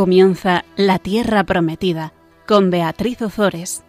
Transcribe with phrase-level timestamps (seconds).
[0.00, 2.14] Comienza La Tierra Prometida
[2.46, 3.84] con Beatriz Ozores.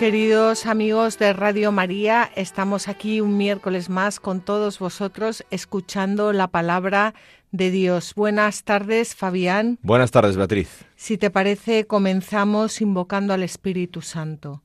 [0.00, 6.46] Queridos amigos de Radio María, estamos aquí un miércoles más con todos vosotros escuchando la
[6.46, 7.14] palabra
[7.50, 8.14] de Dios.
[8.14, 9.78] Buenas tardes, Fabián.
[9.82, 10.68] Buenas tardes, Beatriz.
[10.96, 14.62] Si te parece, comenzamos invocando al Espíritu Santo.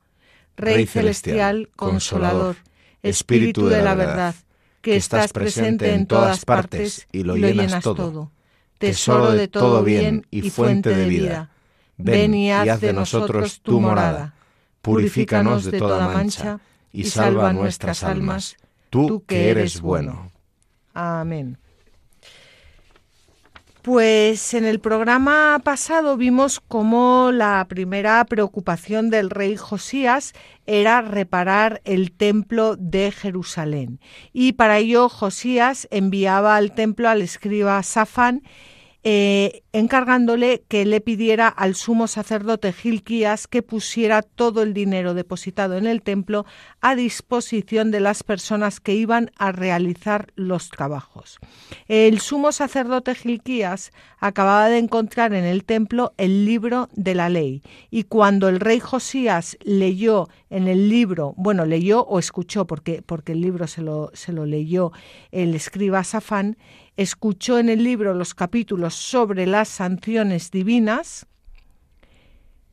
[0.56, 2.58] Rey, celestial, consolador,
[3.02, 4.36] Espíritu de la verdad,
[4.82, 8.32] que estás presente en todas partes y lo llenas todo.
[8.78, 11.50] Tesoro de todo bien y fuente de vida.
[11.98, 14.34] Ven y haz de nosotros tu morada
[14.84, 16.60] purifícanos de toda mancha,
[16.92, 18.58] y salva nuestras almas,
[18.92, 20.30] tú que eres bueno.
[20.94, 21.58] Amén.
[23.84, 30.32] Pues en el programa pasado vimos cómo la primera preocupación del rey Josías
[30.66, 34.00] era reparar el templo de Jerusalén.
[34.32, 38.44] Y para ello Josías enviaba al templo al escriba Safán
[39.06, 45.78] eh, encargándole que le pidiera al sumo sacerdote Gilquías que pusiera todo el dinero depositado
[45.78, 46.46] en el templo
[46.80, 51.40] a disposición de las personas que iban a realizar los trabajos.
[51.88, 57.62] El sumo sacerdote Gilquías acababa de encontrar en el templo el libro de la ley
[57.92, 63.34] y cuando el rey Josías leyó en el libro, bueno, leyó o escuchó porque, porque
[63.34, 64.92] el libro se lo, se lo leyó
[65.32, 66.58] el escriba Safán,
[66.98, 71.26] escuchó en el libro los capítulos sobre las sanciones divinas,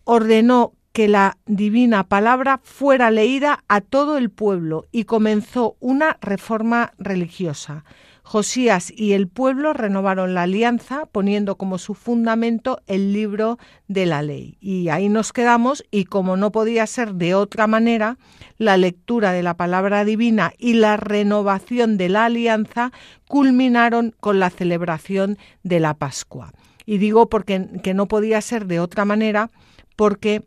[0.05, 6.93] ordenó que la divina palabra fuera leída a todo el pueblo y comenzó una reforma
[6.99, 7.84] religiosa.
[8.31, 13.59] Josías y el pueblo renovaron la alianza poniendo como su fundamento el libro
[13.89, 14.57] de la ley.
[14.61, 18.19] Y ahí nos quedamos y como no podía ser de otra manera,
[18.57, 22.93] la lectura de la palabra divina y la renovación de la alianza
[23.27, 26.53] culminaron con la celebración de la Pascua.
[26.87, 29.51] Y digo porque que no podía ser de otra manera
[29.97, 30.45] porque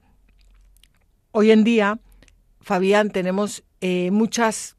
[1.32, 2.00] hoy en día,
[2.62, 4.78] Fabián, tenemos eh, muchas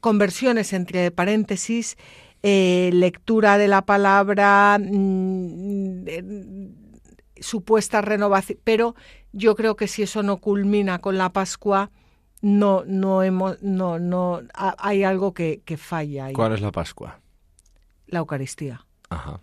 [0.00, 1.96] conversiones entre paréntesis
[2.42, 6.04] eh, lectura de la palabra, mm,
[7.40, 8.94] supuesta renovación, pero
[9.32, 11.90] yo creo que si eso no culmina con la Pascua,
[12.42, 16.26] no, no hemos, no, no, hay algo que, que falla.
[16.26, 16.32] Ahí.
[16.32, 17.20] ¿Cuál es la Pascua?
[18.06, 18.86] La Eucaristía.
[19.10, 19.40] Ajá.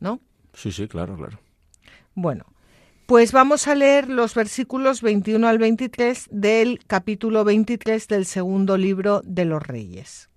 [0.00, 0.20] ¿No?
[0.54, 1.38] Sí, sí, claro, claro.
[2.14, 2.44] Bueno,
[3.06, 9.20] pues vamos a leer los versículos 21 al 23 del capítulo 23 del segundo libro
[9.24, 10.29] de los Reyes.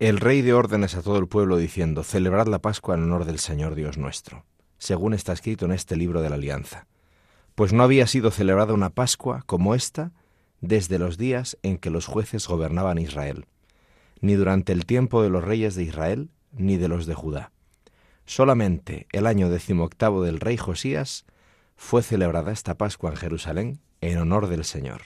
[0.00, 3.38] El rey de órdenes a todo el pueblo diciendo, celebrad la Pascua en honor del
[3.38, 4.44] Señor Dios nuestro,
[4.76, 6.88] según está escrito en este libro de la Alianza.
[7.54, 10.10] Pues no había sido celebrada una Pascua como esta
[10.60, 13.46] desde los días en que los jueces gobernaban Israel,
[14.20, 17.52] ni durante el tiempo de los reyes de Israel, ni de los de Judá.
[18.26, 21.24] Solamente el año decimoctavo del rey Josías
[21.76, 25.02] fue celebrada esta Pascua en Jerusalén en honor del Señor.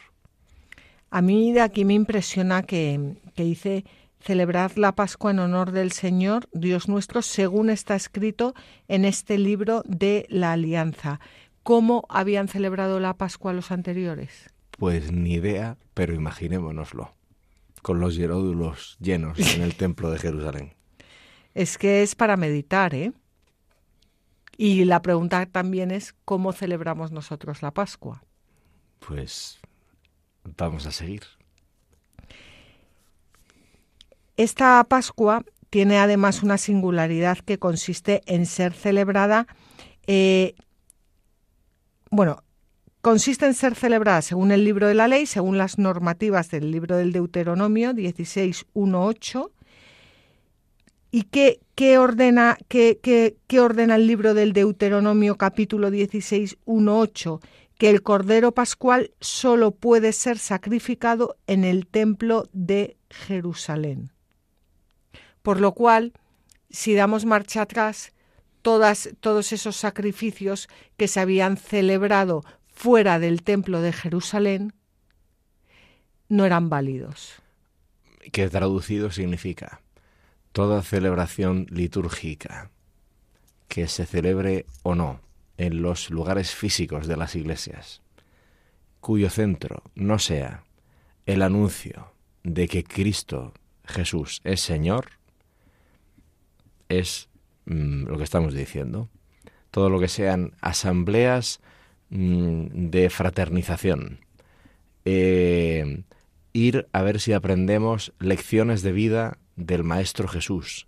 [1.11, 3.85] A mí de aquí me impresiona que, que dice
[4.21, 8.55] celebrad la Pascua en honor del Señor, Dios nuestro, según está escrito
[8.89, 11.21] en este libro de la Alianza.
[11.63, 14.51] ¿Cómo habían celebrado la Pascua los anteriores?
[14.79, 17.15] Pues ni idea, pero imaginémonoslo,
[17.83, 20.75] con los hieródulos llenos en el templo de Jerusalén.
[21.55, 23.13] Es que es para meditar, ¿eh?
[24.57, 28.25] Y la pregunta también es, ¿cómo celebramos nosotros la Pascua?
[28.99, 29.61] Pues
[30.57, 31.23] vamos a seguir.
[34.39, 39.49] Esta Pascua tiene además una singularidad que consiste en ser celebrada,
[40.07, 40.55] eh,
[42.13, 42.45] bueno,
[43.01, 46.97] consiste en ser celebrada según el libro de la ley, según las normativas del libro
[46.97, 49.51] del Deuteronomio 16.1.8.
[51.11, 57.41] ¿Y qué, qué ordena, qué, qué, ordena el libro del Deuteronomio capítulo 16.1.8?
[57.77, 64.13] Que el Cordero Pascual solo puede ser sacrificado en el templo de Jerusalén.
[65.49, 66.13] Por lo cual,
[66.69, 68.13] si damos marcha atrás,
[68.61, 70.69] todos esos sacrificios
[70.99, 74.75] que se habían celebrado fuera del templo de Jerusalén
[76.29, 77.41] no eran válidos.
[78.31, 79.81] Que traducido significa
[80.53, 82.71] toda celebración litúrgica
[83.69, 85.23] que se celebre o no
[85.57, 88.03] en los lugares físicos de las iglesias,
[89.01, 90.65] cuyo centro no sea
[91.25, 92.13] el anuncio
[92.43, 93.55] de que Cristo
[93.87, 95.19] Jesús es Señor,
[96.89, 97.29] es
[97.67, 99.09] mm, lo que estamos diciendo.
[99.71, 101.61] Todo lo que sean asambleas
[102.11, 104.21] mm, de fraternización.
[105.05, 106.03] Eh,
[106.53, 110.87] ir a ver si aprendemos lecciones de vida del Maestro Jesús.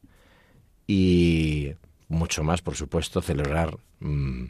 [0.87, 1.73] Y
[2.09, 4.47] mucho más, por supuesto, celebrar mm,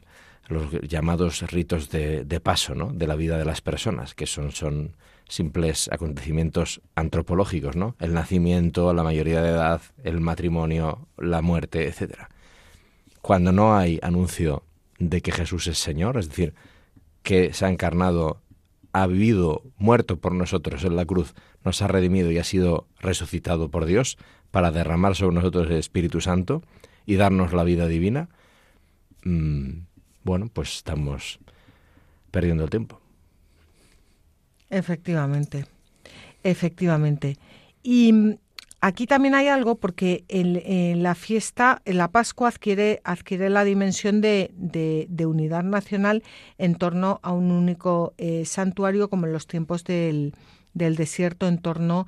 [0.49, 2.93] los llamados ritos de, paso ¿no?
[2.93, 4.97] de la vida de las personas, que son, son
[5.31, 7.95] simples acontecimientos antropológicos, ¿no?
[8.01, 12.29] El nacimiento, la mayoría de edad, el matrimonio, la muerte, etcétera.
[13.23, 14.65] Cuando no hay anuncio
[14.99, 16.55] de que Jesús es Señor, es decir,
[17.23, 18.41] que se ha encarnado,
[18.93, 21.35] ha vivido, muerto por nosotros en la cruz,
[21.65, 24.19] nos ha redimido y ha sido resucitado por Dios
[24.51, 26.63] para derramar sobre nosotros el Espíritu Santo
[27.07, 28.31] y darnos la vida divina,
[29.25, 29.71] mm,
[30.25, 31.39] bueno, pues estamos
[32.31, 33.00] perdiendo el tiempo.
[34.71, 35.67] Efectivamente,
[36.45, 37.37] efectivamente.
[37.83, 38.39] Y mm,
[38.81, 44.21] aquí también hay algo porque en, la fiesta, en la Pascua adquiere, adquiere la dimensión
[44.21, 46.23] de, de, unidad nacional
[46.57, 50.35] en torno a un único eh, santuario como en los tiempos del,
[50.73, 52.07] del desierto en torno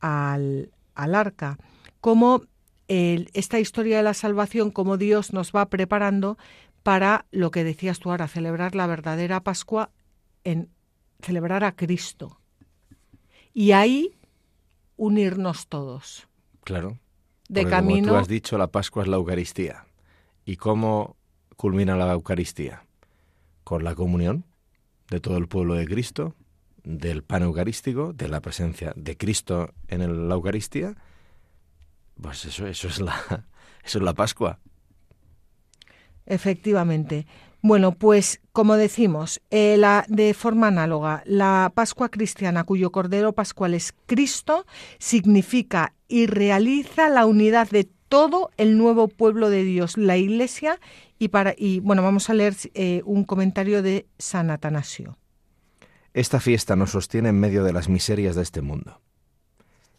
[0.00, 1.58] al, al arca.
[2.00, 2.42] Como
[2.88, 6.36] esta historia de la salvación, como Dios nos va preparando
[6.82, 9.90] para lo que decías tú ahora, celebrar la verdadera Pascua
[10.44, 10.68] en
[11.22, 12.38] celebrar a Cristo.
[13.54, 14.14] Y ahí
[14.96, 16.28] unirnos todos.
[16.64, 16.98] Claro.
[17.48, 18.08] De camino.
[18.08, 19.86] Como tú has dicho, la Pascua es la Eucaristía.
[20.44, 21.16] ¿Y cómo
[21.56, 22.84] culmina la Eucaristía?
[23.64, 24.44] Con la comunión
[25.10, 26.34] de todo el pueblo de Cristo,
[26.82, 30.96] del pan eucarístico, de la presencia de Cristo en la Eucaristía.
[32.20, 33.14] Pues eso, eso es la,
[33.84, 34.58] eso es la Pascua.
[36.26, 37.26] Efectivamente.
[37.64, 43.74] Bueno, pues como decimos, eh, la, de forma análoga, la Pascua cristiana, cuyo Cordero Pascual
[43.74, 44.66] es Cristo,
[44.98, 50.80] significa y realiza la unidad de todo el nuevo pueblo de Dios, la Iglesia,
[51.20, 55.16] y para y bueno, vamos a leer eh, un comentario de San Atanasio.
[56.14, 59.00] Esta fiesta nos sostiene en medio de las miserias de este mundo.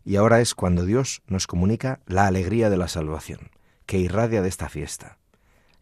[0.04, 3.52] Y ahora es cuando Dios nos comunica la alegría de la salvación,
[3.86, 5.18] que irradia de esta fiesta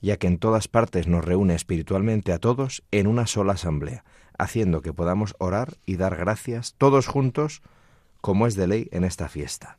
[0.01, 4.03] ya que en todas partes nos reúne espiritualmente a todos en una sola asamblea,
[4.37, 7.61] haciendo que podamos orar y dar gracias todos juntos,
[8.19, 9.77] como es de ley en esta fiesta.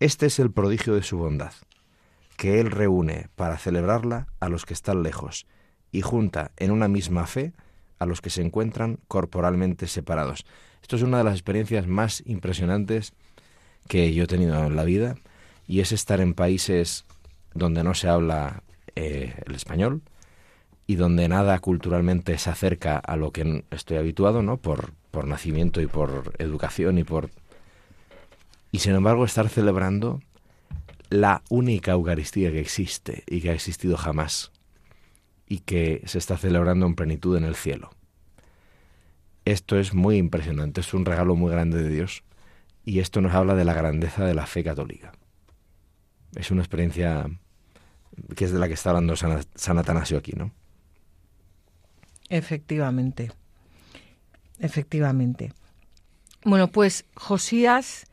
[0.00, 1.52] Este es el prodigio de su bondad,
[2.36, 5.46] que Él reúne para celebrarla a los que están lejos
[5.92, 7.52] y junta en una misma fe
[8.00, 10.44] a los que se encuentran corporalmente separados.
[10.82, 13.12] Esto es una de las experiencias más impresionantes
[13.88, 15.14] que yo he tenido en la vida
[15.66, 17.04] y es estar en países
[17.54, 18.62] donde no se habla
[18.96, 20.02] eh, el español
[20.86, 24.58] y donde nada culturalmente se acerca a lo que estoy habituado, ¿no?
[24.58, 27.30] Por, por nacimiento y por educación y por...
[28.70, 30.20] Y sin embargo estar celebrando
[31.08, 34.52] la única Eucaristía que existe y que ha existido jamás
[35.46, 37.90] y que se está celebrando en plenitud en el cielo.
[39.44, 42.24] Esto es muy impresionante, es un regalo muy grande de Dios
[42.84, 45.12] y esto nos habla de la grandeza de la fe católica.
[46.34, 47.26] Es una experiencia
[48.36, 50.52] que es de la que está hablando San, Atanasio aquí, ¿no?
[52.28, 53.32] Efectivamente,
[54.58, 55.52] efectivamente.
[56.44, 58.06] Bueno, pues Josías,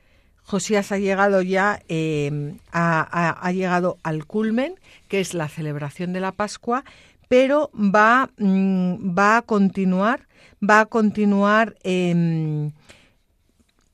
[0.44, 4.76] Josías ha llegado ya, em, ha, llegado al culmen,
[5.08, 6.84] que es la celebración de la Pascua,
[7.28, 10.28] pero va, mm, va a continuar,
[10.62, 12.72] va a continuar eh,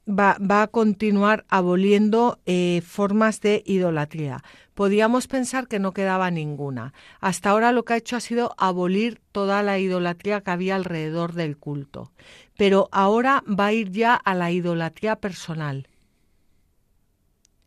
[0.07, 4.43] va, a continuar aboliendo eh, formas de idolatría.
[4.73, 6.93] Podíamos pensar que no quedaba ninguna.
[7.19, 11.33] Hasta ahora lo que ha hecho ha sido abolir toda la idolatría que había alrededor
[11.33, 12.11] del culto.
[12.57, 15.87] Pero ahora va a ir ya a la idolatría personal.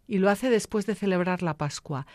[0.06, 2.06] Y lo hace después de celebrar la Pascua.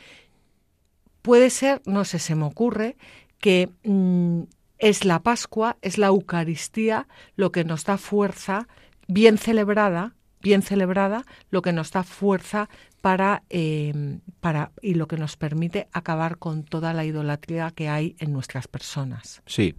[1.22, 2.98] Puede ser, no sé, se me ocurre,
[3.40, 4.44] que mm,
[4.78, 8.68] es la Pascua, es la Eucaristía lo que nos da fuerza
[9.08, 12.70] bien celebrada, bien celebrada, lo que nos da fuerza
[13.02, 18.16] para, em, para y lo que nos permite acabar con toda la idolatría que hay
[18.20, 19.42] en nuestras personas.
[19.46, 19.76] Sí.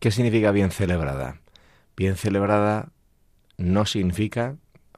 [0.00, 1.40] ¿Qué significa bien celebrada?
[1.96, 2.92] Bien celebrada
[3.56, 4.56] no significa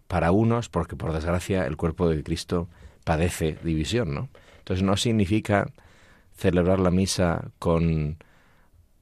[0.08, 2.68] para unos, porque por desgracia el cuerpo de Cristo
[3.04, 4.28] padece división, ¿no?
[4.58, 5.70] Entonces no significa
[6.36, 8.18] celebrar la misa con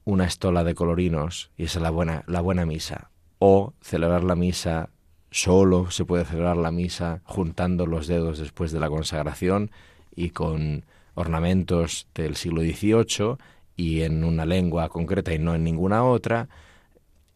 [0.03, 4.35] una estola de colorinos y esa es la buena, la buena misa o celebrar la
[4.35, 4.89] misa
[5.31, 9.71] solo, se puede celebrar la misa juntando los dedos después de la consagración
[10.15, 13.37] y con ornamentos del siglo XVIII
[13.75, 16.49] y en una lengua concreta y no en ninguna otra,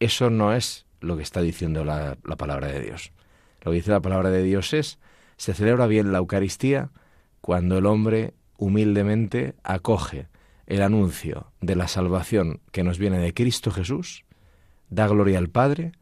[0.00, 3.12] eso no es lo que está diciendo la, la palabra de Dios.
[3.62, 4.98] Lo que dice la palabra de Dios es,
[5.36, 6.90] se celebra bien la Eucaristía
[7.40, 10.28] cuando el hombre humildemente acoge
[10.66, 14.24] el anuncio de la salvación que nos viene de Cristo Jesús,
[14.92, 15.92] da gloria al Padre,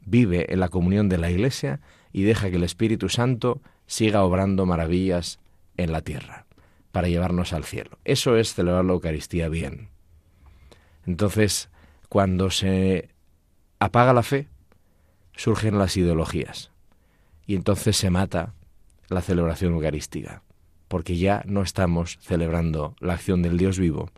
[0.00, 1.80] vive en la comunión de la Iglesia
[2.12, 5.40] y deja que el Espíritu Santo siga obrando maravillas
[5.76, 6.46] en la tierra
[6.92, 7.98] para llevarnos al cielo.
[8.04, 9.88] Eso es celebrar la Eucaristía bien.
[11.06, 11.70] Entonces,
[12.08, 13.08] cuando se
[13.78, 14.48] apaga la fe,
[15.34, 16.70] surgen las ideologías
[17.46, 18.54] y entonces se mata
[19.08, 20.42] la celebración eucarística,
[20.88, 24.10] porque ya no estamos celebrando la acción del Dios vivo,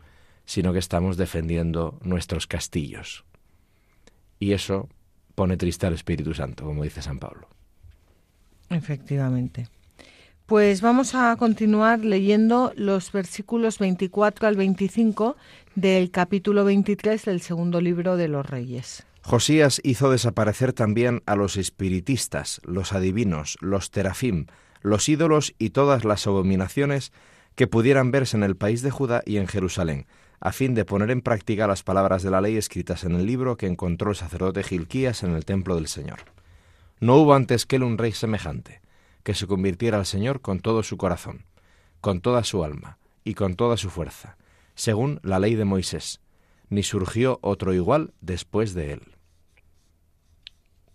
[0.45, 3.23] sino que estamos defendiendo nuestros castillos.
[4.39, 4.89] Y eso
[5.35, 7.47] pone triste al Espíritu Santo, como dice San Pablo.
[8.69, 9.67] Efectivamente.
[10.45, 15.37] Pues vamos a continuar leyendo los versículos 24 al 25
[15.75, 19.05] del capítulo 23 del segundo libro de los Reyes.
[19.21, 24.47] Josías hizo desaparecer también a los espiritistas, los adivinos, los terafim,
[24.81, 27.11] los ídolos y todas las abominaciones
[27.55, 30.07] que pudieran verse en el país de Judá y en Jerusalén,
[30.39, 33.57] a fin de poner en práctica las palabras de la ley escritas en el libro
[33.57, 36.19] que encontró el sacerdote Gilquías en el templo del Señor.
[36.99, 38.81] No hubo antes que él un rey semejante,
[39.23, 41.45] que se convirtiera al Señor con todo su corazón,
[42.01, 44.37] con toda su alma y con toda su fuerza,
[44.75, 46.21] según la ley de Moisés,
[46.69, 49.01] ni surgió otro igual después de él.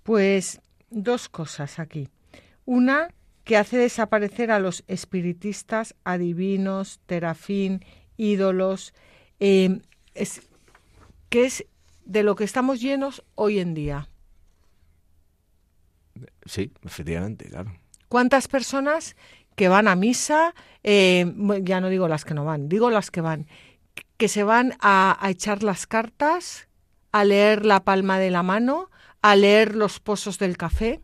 [0.03, 0.61] Pues
[0.91, 2.09] dos cosas aquí.
[2.65, 3.09] Una,
[3.45, 7.85] que hace desaparecer a los espiritistas, adivinos, terafín,
[8.17, 8.95] ídolos,
[9.47, 9.79] eh,
[10.15, 10.41] es,
[11.29, 11.67] que es
[12.07, 14.09] de lo que estamos llenos hoy en día.
[16.47, 17.77] Sí, efectivamente, claro.
[18.09, 19.17] ¿Cuántas personas
[19.55, 23.21] que van a misa, eh, ya no digo las que no van, digo las que
[23.21, 23.47] van,
[24.17, 26.69] que se van a, a echar las cartas,
[27.13, 31.03] a leer la palma de la mano, a leer los pozos del café?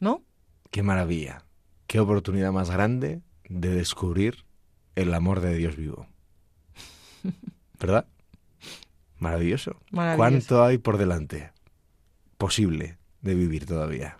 [0.00, 0.22] ¿No?
[0.70, 1.44] Qué maravilla,
[1.86, 4.46] qué oportunidad más grande de descubrir
[4.96, 6.06] el amor de Dios vivo.
[7.80, 8.06] ¿Verdad?
[9.18, 9.76] Maravilloso.
[9.90, 10.16] Maravilloso.
[10.18, 11.50] ¿Cuánto hay por delante?
[12.38, 14.18] Posible de vivir todavía.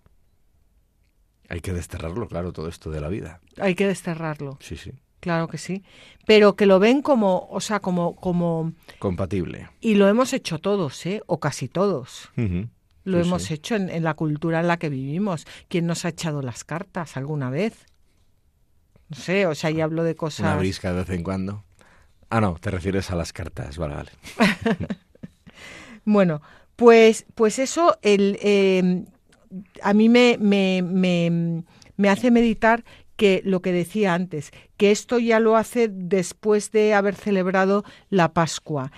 [1.49, 3.41] Hay que desterrarlo, claro, todo esto de la vida.
[3.59, 4.57] Hay que desterrarlo.
[4.61, 4.93] Sí, sí.
[5.21, 5.83] Claro que sí.
[6.27, 8.73] Pero que lo ven como, o sea, como, como.
[8.99, 9.69] Compatible.
[9.81, 11.23] Y lo hemos hecho todos, ¿eh?
[11.27, 12.31] O casi todos.
[13.05, 13.55] Lo Sí, hemos sí.
[13.55, 15.47] hecho en, en la cultura en la que vivimos.
[15.69, 17.87] ¿Quién nos ha echado las cartas alguna vez?
[19.17, 20.59] No sé, o sea, ya hablo de Una cosas.
[20.59, 21.65] brisca de vez en cuando.
[22.31, 23.79] Ah, no, te refieres a las cartas.
[23.79, 24.11] Vale, vale.
[26.05, 26.43] Bueno,
[26.77, 29.05] pues, pues eso el, eh,
[29.83, 31.63] a mí me, me, me,
[31.97, 32.85] me hace meditar
[33.17, 38.35] que lo que decía antes, que esto ya lo hace después de haber celebrado la
[38.35, 38.93] Pascua.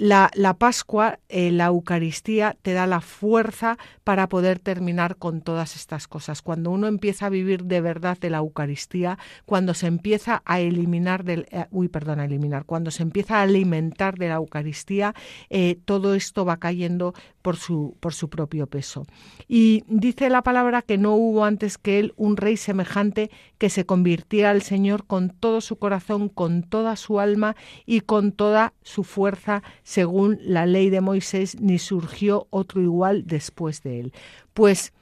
[0.00, 5.76] La, la Pascua, eh, la Eucaristía, te da la fuerza para poder terminar con todas
[5.76, 6.40] estas cosas.
[6.40, 11.22] Cuando uno empieza a vivir de verdad de la Eucaristía, cuando se empieza a eliminar
[11.22, 15.14] del, eh, uy, perdón, a eliminar, cuando se empieza a alimentar de la Eucaristía,
[15.50, 19.06] eh, todo esto va cayendo por su, por su propio peso.
[19.48, 23.86] Y dice la palabra que no hubo antes que él un rey semejante que se
[23.86, 27.56] convirtiera al Señor con todo su corazón, con toda su alma
[27.86, 33.82] y con toda su fuerza, según la ley de Moisés, ni surgió otro igual después
[33.82, 34.12] de él.
[34.54, 34.92] Pues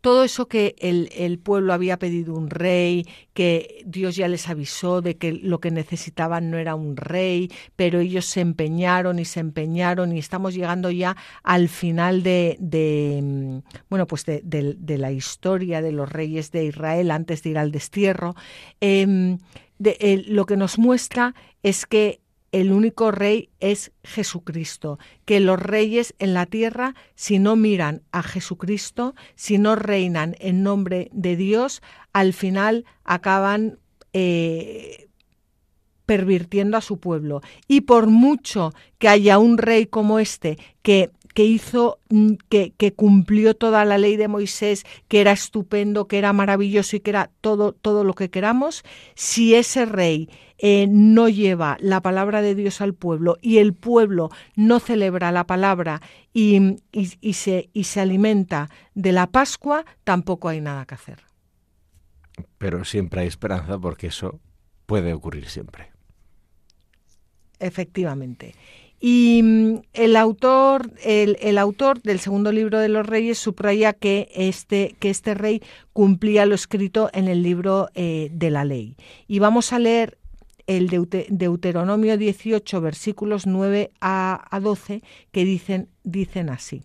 [0.00, 5.16] todo eso que el, pueblo había pedido un rey, que Dios ya les avisó de
[5.16, 10.16] que lo que necesitaban no era un rey, pero ellos se empeñaron y se empeñaron
[10.16, 16.10] y estamos llegando ya al final de, de bueno, pues de, la historia de los
[16.10, 18.34] reyes de Israel antes de ir al destierro.
[18.80, 19.38] Eh,
[20.26, 22.20] lo que nos muestra es que
[22.52, 28.22] el único rey es Jesucristo, que los reyes en la tierra, si no miran a
[28.22, 33.78] Jesucristo, si no reinan en nombre de Dios, al final acaban
[34.12, 35.08] eh,
[36.06, 37.40] pervirtiendo a su pueblo.
[37.68, 42.00] Y por mucho que haya un rey como este que que hizo,
[42.48, 47.00] que, que, cumplió toda la ley de Moisés, que era estupendo, que era maravilloso y
[47.00, 48.82] que era todo, todo lo que queramos,
[49.14, 50.28] si ese rey
[50.62, 55.46] eh, no lleva la palabra de Dios al pueblo y el pueblo no celebra la
[55.46, 56.02] palabra
[56.34, 61.22] y, y, y, se, y se alimenta de la Pascua, tampoco hay nada que hacer.
[62.58, 64.38] Pero siempre hay esperanza porque eso
[64.84, 65.90] puede ocurrir siempre.
[67.58, 68.54] Efectivamente.
[69.00, 74.30] Y mm, el autor, el, el, autor del segundo libro de los reyes subraya que
[74.34, 75.62] este, que este rey
[75.94, 78.96] cumplía lo escrito en el libro eh, de la ley.
[79.26, 80.18] Y vamos a leer
[80.66, 85.02] el Deute, Deuteronomio 18, versículos 9 a, a 12,
[85.32, 86.82] que dicen, dicen así.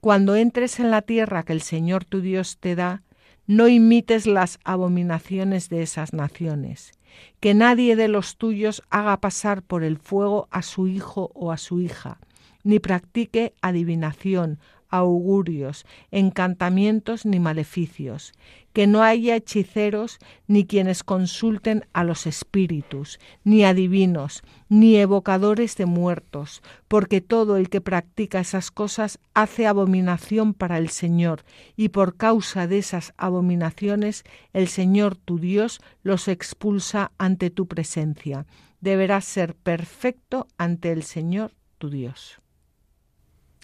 [0.00, 3.02] Cuando entres en la tierra que el Señor tu Dios te da,
[3.48, 6.92] no imites las abominaciones de esas naciones.
[7.40, 11.56] Que nadie de los tuyos haga pasar por el fuego a su hijo o a
[11.56, 12.18] su hija,
[12.62, 14.58] ni practique adivinación,
[14.88, 18.32] augurios, encantamientos ni maleficios,
[18.72, 25.86] que no haya hechiceros ni quienes consulten a los espíritus, ni adivinos, ni evocadores de
[25.86, 31.44] muertos, porque todo el que practica esas cosas hace abominación para el Señor,
[31.76, 38.46] y por causa de esas abominaciones el Señor tu Dios los expulsa ante tu presencia.
[38.80, 42.40] Deberás ser perfecto ante el Señor tu Dios.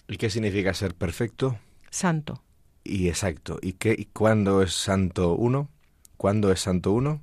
[0.07, 1.57] ¿Y qué significa ser perfecto?
[1.89, 2.43] Santo.
[2.83, 3.57] Y exacto.
[3.61, 5.69] ¿Y, qué, y cuándo es santo uno?
[6.17, 7.21] ¿Cuándo es santo uno?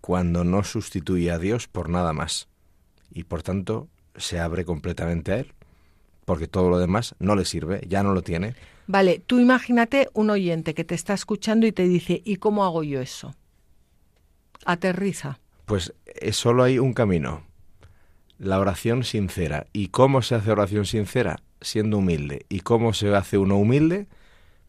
[0.00, 2.48] Cuando no sustituye a Dios por nada más.
[3.12, 5.52] Y por tanto se abre completamente a Él.
[6.24, 8.54] Porque todo lo demás no le sirve, ya no lo tiene.
[8.86, 12.82] Vale, tú imagínate un oyente que te está escuchando y te dice, ¿y cómo hago
[12.82, 13.34] yo eso?
[14.64, 15.40] Aterriza.
[15.66, 17.44] Pues eh, solo hay un camino.
[18.38, 19.66] La oración sincera.
[19.72, 21.40] ¿Y cómo se hace oración sincera?
[21.62, 22.44] Siendo humilde.
[22.48, 24.08] ¿Y cómo se hace uno humilde?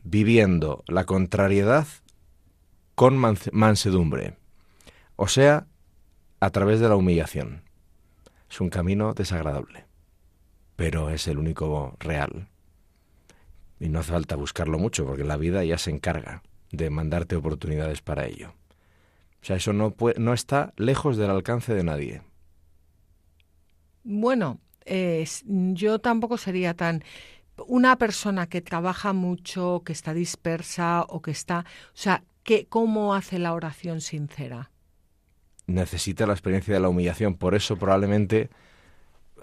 [0.03, 1.87] viviendo la contrariedad
[2.95, 4.37] con mansedumbre,
[5.15, 5.67] o sea,
[6.39, 7.63] a través de la humillación.
[8.49, 9.85] Es un camino desagradable,
[10.75, 12.49] pero es el único real.
[13.79, 18.01] Y no hace falta buscarlo mucho, porque la vida ya se encarga de mandarte oportunidades
[18.01, 18.53] para ello.
[19.41, 22.21] O sea, eso no, no está lejos del alcance de nadie.
[24.03, 27.03] Bueno, yo tampoco sería tan
[27.67, 33.13] una persona que trabaja mucho, que está dispersa o que está, o sea, ¿qué, ¿cómo
[33.13, 34.71] hace la oración sincera?
[35.67, 38.49] Necesita la experiencia de la humillación, por eso probablemente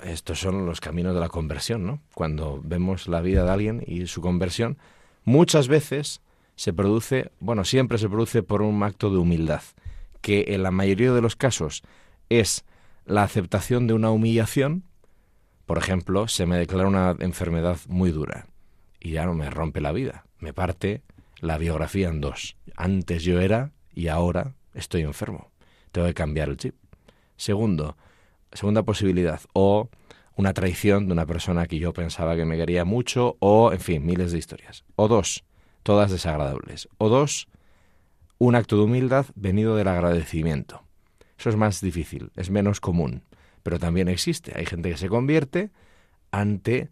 [0.03, 2.01] estos son los caminos de la conversión, ¿no?
[2.15, 4.79] Cuando vemos la vida de alguien y su conversión,
[5.25, 6.21] muchas veces
[6.57, 9.63] se produce, bueno, siempre se produce por un acto de humildad,
[10.21, 11.83] que en la mayoría de los casos
[12.29, 12.65] es
[13.07, 14.85] la aceptación de una humillación
[15.71, 18.49] por ejemplo, se me declara una enfermedad muy dura
[18.99, 21.05] y ya no me rompe la vida, me parte
[21.39, 22.57] la biografía en dos.
[22.75, 25.53] Antes yo era y ahora estoy enfermo.
[25.93, 26.75] Tengo que cambiar el chip.
[27.37, 27.97] Segundo,
[28.53, 29.89] segunda posibilidad, o
[30.35, 34.05] una traición de una persona que yo pensaba que me quería mucho, o, en fin,
[34.05, 34.85] miles de historias.
[34.97, 35.45] O dos,
[35.85, 36.89] todas desagradables.
[36.99, 37.47] O dos,
[38.39, 40.83] un acto de humildad venido del agradecimiento.
[41.39, 43.23] Eso es más difícil, es menos común
[43.63, 44.53] pero también existe.
[44.57, 45.71] Hay gente que se convierte
[46.31, 46.89] ante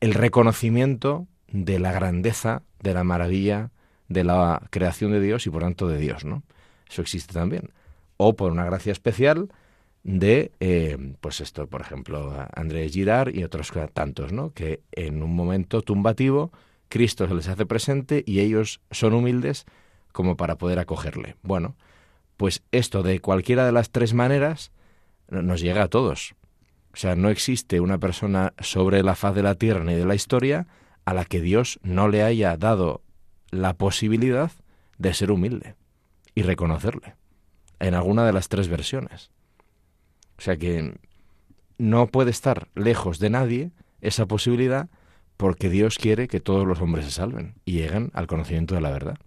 [0.00, 3.70] el reconocimiento de la grandeza, de la maravilla,
[4.08, 6.42] de la creación de Dios y por tanto de Dios, ¿no?
[6.88, 7.70] Eso existe también.
[8.16, 9.48] O por una gracia especial
[10.04, 14.52] de, eh, pues esto, por ejemplo, Andrés Girard y otros tantos, ¿no?
[14.52, 16.52] Que en un momento tumbativo
[16.88, 19.64] Cristo se les hace presente y ellos son humildes
[20.12, 21.36] como para poder acogerle.
[21.42, 21.76] Bueno,
[22.36, 24.72] pues esto de cualquiera de las tres maneras
[25.28, 26.34] nos llega a todos.
[26.92, 30.14] O sea, no existe una persona sobre la faz de la tierra ni de la
[30.14, 30.66] historia
[31.04, 33.02] a la que Dios no le haya dado
[33.50, 34.50] la posibilidad
[34.98, 35.74] de ser humilde
[36.34, 37.16] y reconocerle
[37.80, 39.30] en alguna de las tres versiones.
[40.38, 40.98] O sea que
[41.78, 44.88] no puede estar lejos de nadie esa posibilidad
[45.36, 48.90] porque Dios quiere que todos los hombres se salven y lleguen al conocimiento de la
[48.90, 49.18] verdad.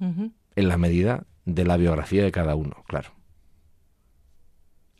[0.00, 3.10] En la medida de la biografía de cada uno, claro.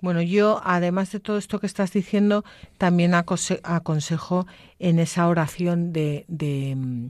[0.02, 2.44] Bueno, yo, además de todo esto que estás diciendo,
[2.76, 4.46] también aconsejo
[4.80, 6.26] en esa oración de,
[6.76, 7.06] mm,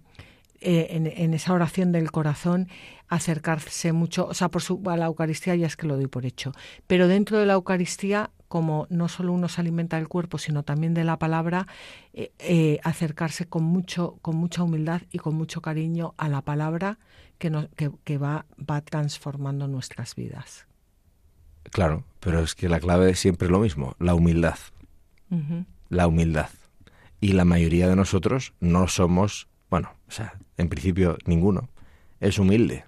[0.60, 2.68] eh, en, esa oración del corazón
[3.08, 6.26] acercarse mucho, o sea, por su, a la Eucaristía ya es que lo doy por
[6.26, 6.52] hecho,
[6.86, 10.92] pero dentro de la Eucaristía, como no solo uno se alimenta del cuerpo, sino también
[10.92, 11.68] de la palabra,
[12.12, 16.98] eh, eh, acercarse con mucho, con mucha humildad y con mucho cariño a la palabra
[17.38, 17.50] que,
[18.04, 20.66] que, va, va transformando nuestras vidas.
[21.70, 24.58] Claro, pero es que la clave es siempre lo mismo, la humildad.
[25.88, 26.50] La humildad.
[27.20, 31.70] Y la mayoría de nosotros no somos, bueno, o sea, en principio ninguno,
[32.20, 32.84] es humilde.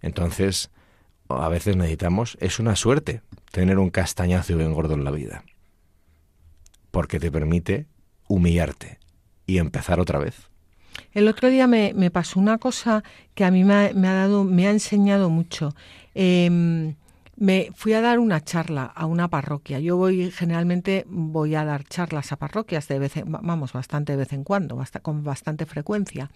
[0.00, 0.70] Entonces,
[1.28, 5.44] a veces necesitamos, es una suerte tener un castañazo bien gordo en la vida.
[6.90, 7.86] Porque te permite
[8.28, 8.98] humillarte
[9.46, 10.50] y empezar otra vez.
[11.12, 13.02] El otro día me, pasó una cosa
[13.34, 15.74] que a mí me ha, dado, me ha enseñado mucho.
[16.14, 16.94] Em,
[17.36, 19.80] me fui a dar una charla a una parroquia.
[19.80, 24.18] Yo voy generalmente voy a dar charlas a parroquias de vez en, vamos bastante de
[24.18, 26.30] vez en cuando, con bastante frecuencia.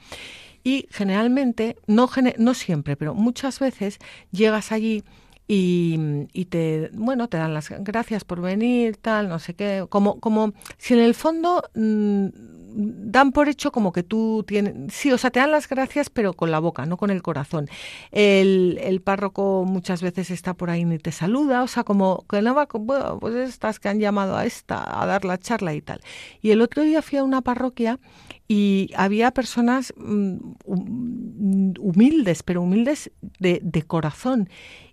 [0.65, 3.99] Y generalmente, no, no siempre, pero muchas veces
[4.33, 5.05] llegas allí
[5.49, 5.99] y,
[6.33, 10.53] y, te bueno te dan las gracias por venir tal no sé qué como como
[10.77, 12.27] si en el fondo mm,
[12.77, 16.35] dan por hecho como que tú tienes, sí, o sea, te dan las gracias, pero
[16.35, 17.69] con la boca, no con el corazón.
[18.13, 22.43] El, el párroco muchas veces está por ahí ni te saluda, o sea, como que
[22.43, 25.81] no va, bueno, pues estas que han llamado a esta a dar la charla y
[25.81, 26.01] tal.
[26.43, 27.99] Y el otro día fui a una parroquia
[28.47, 30.37] y había personas mm,
[31.79, 34.49] humildes, pero humildes de, de corazón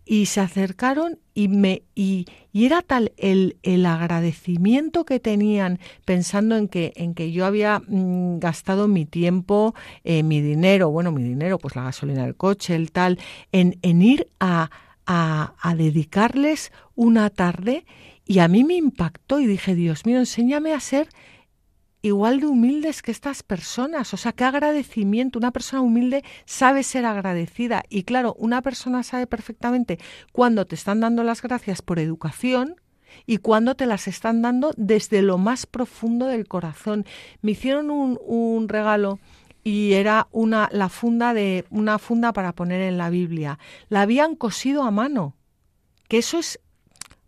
[0.06, 6.58] y se acercaron y me y, y era tal el, el, agradecimiento que tenían pensando
[6.58, 11.24] en que en que yo había mm, gastado mi tiempo eh, mi dinero bueno mi
[11.24, 13.20] dinero pues la gasolina del coche el tal
[13.52, 14.70] en, en ir a,
[15.06, 17.86] a, a dedicarles una tarde
[18.26, 21.08] y a mí me impactó y dije Dios mío enséñame a ser
[22.04, 24.14] igual de humildes que estas personas.
[24.14, 25.40] O sea, qué agradecimiento.
[25.40, 27.84] Una persona humilde sabe ser agradecida.
[27.90, 29.98] Y claro, una persona sabe perfectamente
[30.32, 32.76] cuando te están dando las gracias por educación
[33.26, 37.06] y cuando te las están dando desde lo más profundo del corazón.
[37.42, 39.20] Me hicieron un, un regalo
[39.64, 43.60] y era una la funda de una funda para poner en la Biblia.
[43.88, 45.36] La habían cosido a mano.
[46.10, 46.60] Que eso es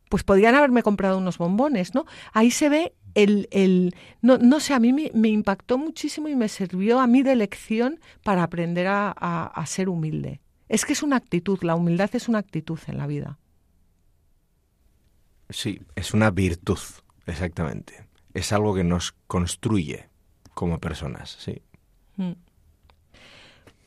[0.10, 2.06] pues podrían haberme comprado unos bombones, ¿no?
[2.34, 6.36] Ahí se ve el, el no, no, sé, a mí me, me, impactó muchísimo y
[6.36, 10.42] me sirvió a mí de lección para aprender a, a, a ser humilde.
[10.70, 13.40] Es que es una actitud, la humildad es una actitud en la vida.
[15.50, 16.80] Sí, es una virtud,
[17.26, 18.06] exactamente.
[18.34, 20.10] Es algo que nos construye
[20.54, 21.62] como personas, sí.
[22.18, 22.34] Mm.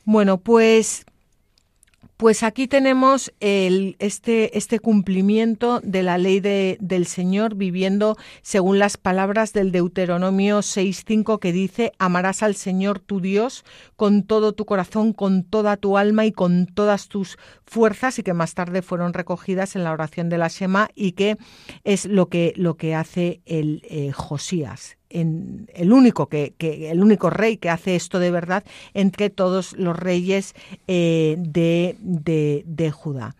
[0.04, 1.04] Bueno, pues
[2.18, 8.80] pues aquí tenemos el, este, este cumplimiento de la ley de, del Señor viviendo según
[8.80, 14.66] las palabras del Deuteronomio 6.5 que dice, amarás al Señor tu Dios con todo tu
[14.66, 19.12] corazón, con toda tu alma y con todas tus fuerzas y que más tarde fueron
[19.12, 21.38] recogidas en la oración de la Shema y que
[21.84, 27.56] es lo que, lo que hace el eh, Josías el único que, el único rey
[27.56, 30.54] que hace esto de verdad entre todos los reyes
[30.86, 33.34] eh, de, de, de, Judá.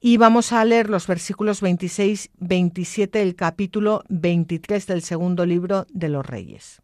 [0.00, 6.08] Y vamos a leer los versículos 26, 27 del capítulo 23 del segundo libro de
[6.08, 6.82] los reyes.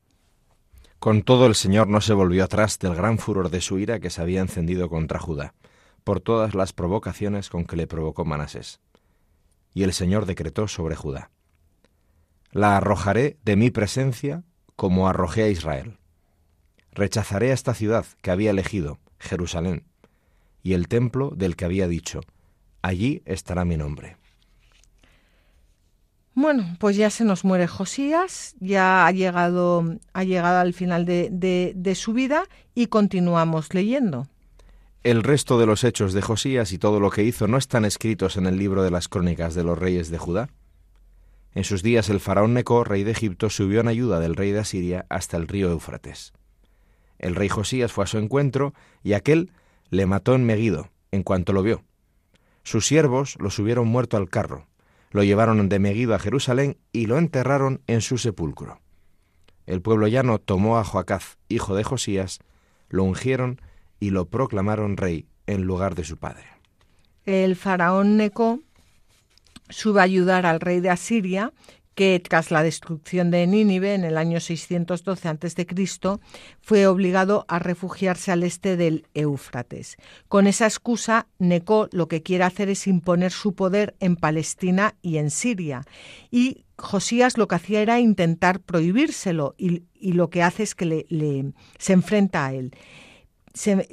[0.99, 4.11] Con todo el Señor no se volvió atrás del gran furor de su ira que
[4.11, 5.55] se había encendido contra Judá,
[6.05, 8.81] por todas las provocaciones con que le provocó Manasés.
[9.73, 11.31] Y el Señor decretó sobre Judá
[12.53, 14.43] la arrojaré de mi presencia
[14.77, 15.99] como arrojé a Israel.
[16.93, 19.85] Rechazaré a esta ciudad que había elegido, Jerusalén,
[20.63, 22.21] y el templo del que había dicho,
[22.83, 24.17] allí estará mi nombre.
[26.35, 31.29] Bueno, pues ya se nos muere Josías, ya ha llegado, ha llegado al final de,
[31.31, 34.27] de, de su vida y continuamos leyendo.
[35.03, 38.37] El resto de los hechos de Josías y todo lo que hizo no están escritos
[38.37, 40.49] en el libro de las crónicas de los reyes de Judá.
[41.55, 44.61] En sus días el faraón Neco, rey de Egipto, subió en ayuda del rey de
[44.61, 46.33] Asiria hasta el río Éufrates.
[47.19, 49.51] El rey Josías fue a su encuentro y aquel
[49.91, 51.85] le mató en Megido, en cuanto lo vio.
[52.63, 54.69] Sus siervos lo subieron muerto al carro,
[55.11, 58.81] lo llevaron de Megido a Jerusalén y lo enterraron en su sepulcro.
[59.67, 62.39] El pueblo llano tomó a Joacaz, hijo de Josías,
[62.89, 63.61] lo ungieron
[63.99, 66.45] y lo proclamaron rey en lugar de su padre.
[67.27, 68.61] El faraón Neco
[69.99, 71.53] ayudar al rey de Asiria,
[71.95, 75.67] que tras la destrucción de Nínive en el año 612 a.C.,
[76.63, 79.97] fue obligado a refugiarse al este del Éufrates.
[80.29, 85.19] Con esa excusa, Neco lo que quiere hacer es imponer su poder en Palestina y
[85.19, 85.83] en Siria.
[86.31, 91.53] Y Josías lo que hacía era intentar prohibírselo y, lo que hace es que le,
[91.79, 92.75] se enfrenta a él.
[93.53, 93.87] Se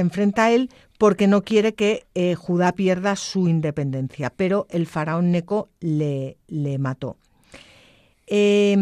[0.00, 0.70] enfrenta a él
[1.02, 6.78] porque no quiere que eh, Judá pierda su independencia, pero el faraón Neco le, le
[6.78, 7.16] mató.
[8.28, 8.76] Eh,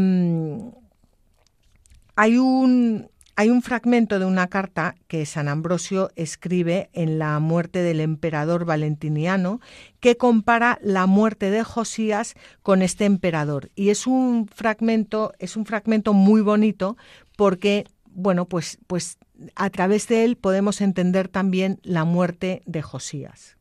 [2.17, 7.83] hay, un, hay un fragmento de una carta que San Ambrosio escribe en la muerte
[7.83, 9.63] del emperador Valentiniano
[10.01, 15.65] que compara la muerte de Josías con este emperador y es un fragmento es un
[15.65, 16.99] fragmento muy bonito
[17.35, 19.17] porque bueno pues pues
[19.55, 23.57] a través de él podemos entender también la muerte de Josías.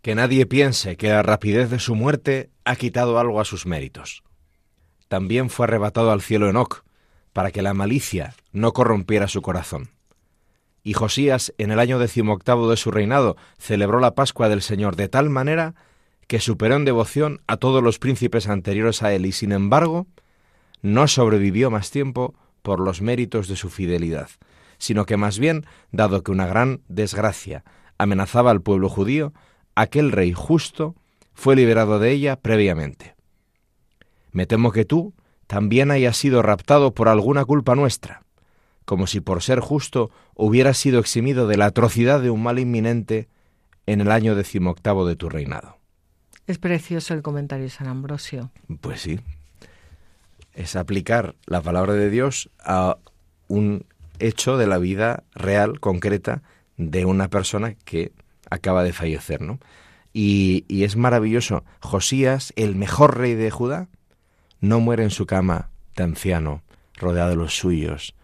[0.00, 4.22] Que nadie piense que la rapidez de su muerte ha quitado algo a sus méritos.
[5.08, 6.84] También fue arrebatado al cielo Enoc,
[7.32, 9.90] para que la malicia no corrompiera su corazón.
[10.84, 15.08] Y Josías, en el año decimoctavo de su reinado, celebró la Pascua del Señor de
[15.08, 15.74] tal manera
[16.26, 20.06] que superó en devoción a todos los príncipes anteriores a él y, sin embargo,
[20.80, 24.28] no sobrevivió más tiempo por los méritos de su fidelidad,
[24.82, 27.62] sino que más bien, dado que una gran desgracia
[27.98, 29.32] amenazaba al pueblo judío,
[29.76, 30.96] aquel rey justo
[31.34, 33.14] fue liberado de ella previamente.
[34.32, 35.14] Me temo que tú
[35.46, 38.24] también haya sido raptado por alguna culpa nuestra,
[38.84, 43.28] como si por ser justo hubiera sido eximido de la atrocidad de un mal inminente
[43.86, 45.78] en el año decimoctavo de tu reinado.
[46.48, 48.50] Es precioso el comentario de San Ambrosio.
[48.80, 49.20] Pues sí.
[50.54, 52.96] Es aplicar la palabra de Dios a
[53.46, 53.86] un
[54.18, 56.42] hecho de la vida real, concreta,
[56.76, 58.12] de una persona que
[58.50, 59.58] acaba de fallecer, ¿no?
[60.12, 61.64] Y, es maravilloso.
[61.80, 63.88] Josías, el mejor rey de Judá,
[64.60, 66.62] no muere en su cama de anciano,
[66.96, 68.14] rodeado de los suyos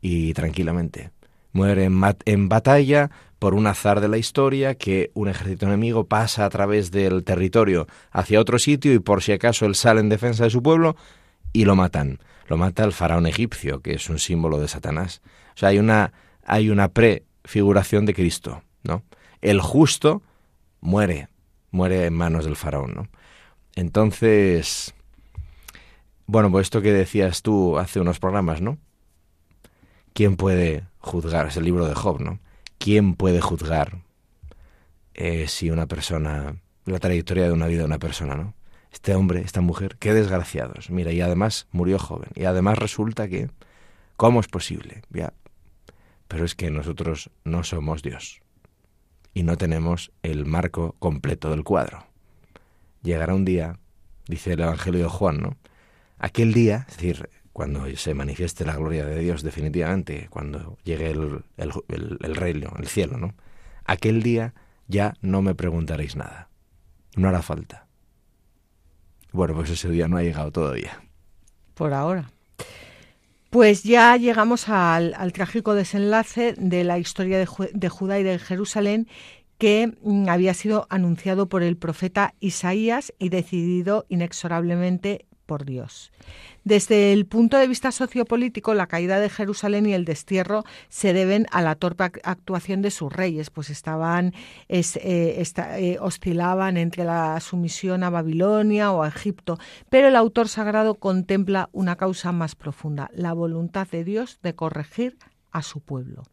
[0.00, 1.10] y tranquilamente.
[1.52, 6.44] Muere en, en batalla por un azar de la historia que un ejército enemigo pasa
[6.44, 10.44] a través del territorio hacia otro sitio y por si acaso él sale en defensa
[10.44, 10.96] de su pueblo
[11.52, 12.18] y lo matan.
[12.46, 15.20] Lo mata el faraón egipcio, que es un símbolo de Satanás.
[15.54, 16.12] O sea, hay una,
[16.44, 19.02] hay una prefiguración de Cristo, ¿no?
[19.40, 20.22] El justo
[20.80, 21.28] muere,
[21.70, 23.08] muere en manos del faraón, ¿no?
[23.74, 24.94] Entonces,
[26.26, 28.78] bueno, pues esto que decías tú hace unos programas, ¿no?
[30.12, 31.46] ¿Quién puede juzgar?
[31.46, 32.40] Es el libro de Job, ¿no?
[32.78, 33.98] ¿Quién puede juzgar
[35.14, 38.54] eh, si una persona, la trayectoria de una vida de una persona, ¿no?
[38.96, 40.88] Este hombre, esta mujer, qué desgraciados.
[40.88, 42.30] Mira, y además murió joven.
[42.34, 43.50] Y además resulta que,
[44.16, 45.02] ¿cómo es posible?
[45.10, 45.34] Ya.
[46.28, 48.40] Pero es que nosotros no somos Dios.
[49.34, 52.06] Y no tenemos el marco completo del cuadro.
[53.02, 53.78] Llegará un día,
[54.28, 55.58] dice el Evangelio de Juan, ¿no?
[56.18, 61.44] Aquel día, es decir, cuando se manifieste la gloria de Dios definitivamente, cuando llegue el,
[61.58, 63.34] el, el, el, reino, el cielo, ¿no?
[63.84, 64.54] Aquel día
[64.88, 66.48] ya no me preguntaréis nada.
[67.14, 67.85] No hará falta.
[69.36, 70.98] Bueno, pues ese día no ha llegado todavía.
[71.74, 72.30] Por ahora.
[73.50, 79.08] Pues ya llegamos al, trágico desenlace de la historia de, de Judá y de Jerusalén
[79.58, 86.12] que mm, había sido anunciado por el profeta Isaías y decidido inexorablemente por Dios.
[86.64, 91.46] Desde el punto de vista sociopolítico, la caída de Jerusalén y el destierro se deben
[91.52, 94.34] a la torpe actuación de sus reyes, pues estaban
[94.68, 100.48] es, eh, eh, oscilaban entre la sumisión a Babilonia o a Egipto, pero el autor
[100.48, 105.16] sagrado contempla una causa más profunda, la voluntad de Dios de corregir
[105.52, 106.24] a su pueblo.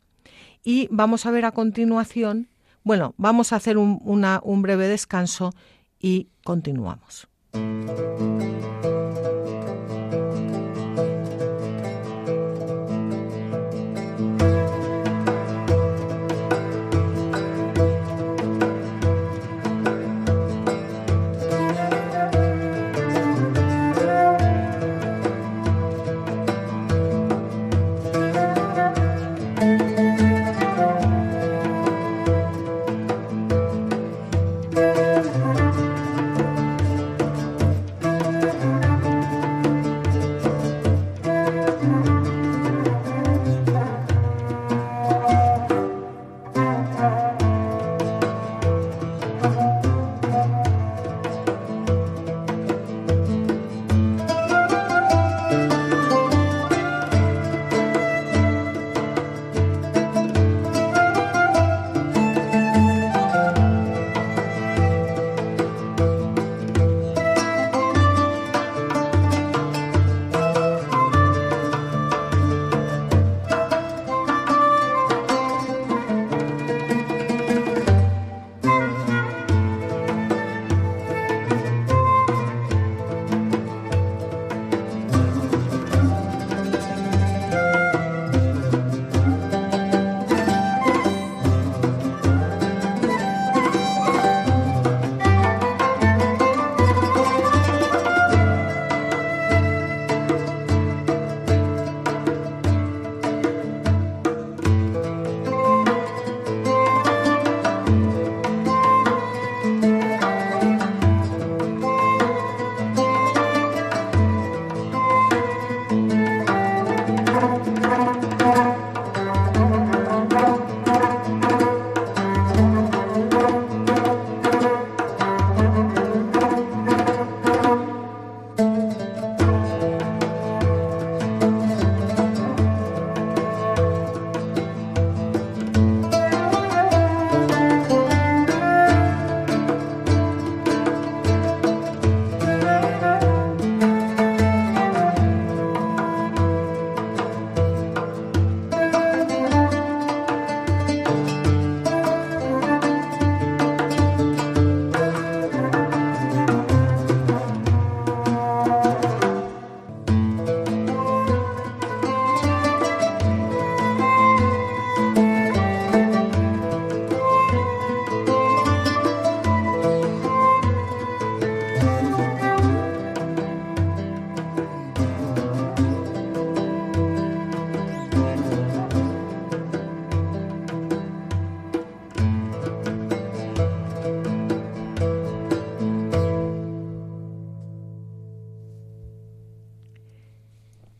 [0.63, 2.47] Y vamos a ver a continuación,
[2.83, 5.53] bueno, vamos a hacer un breve descanso
[5.99, 7.27] y continuamos.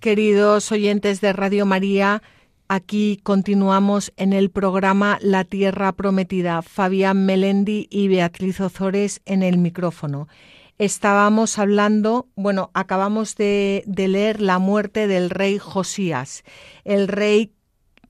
[0.04, 2.22] Queridos oyentes de Radio María,
[2.68, 6.62] aquí continuamos en el programa La Tierra Prometida.
[6.62, 10.28] Fabián Melendi y Beatriz Ozores en el micrófono.
[10.78, 16.44] Estábamos hablando, bueno, acabamos de, de leer la muerte del rey Josías,
[16.84, 17.54] el rey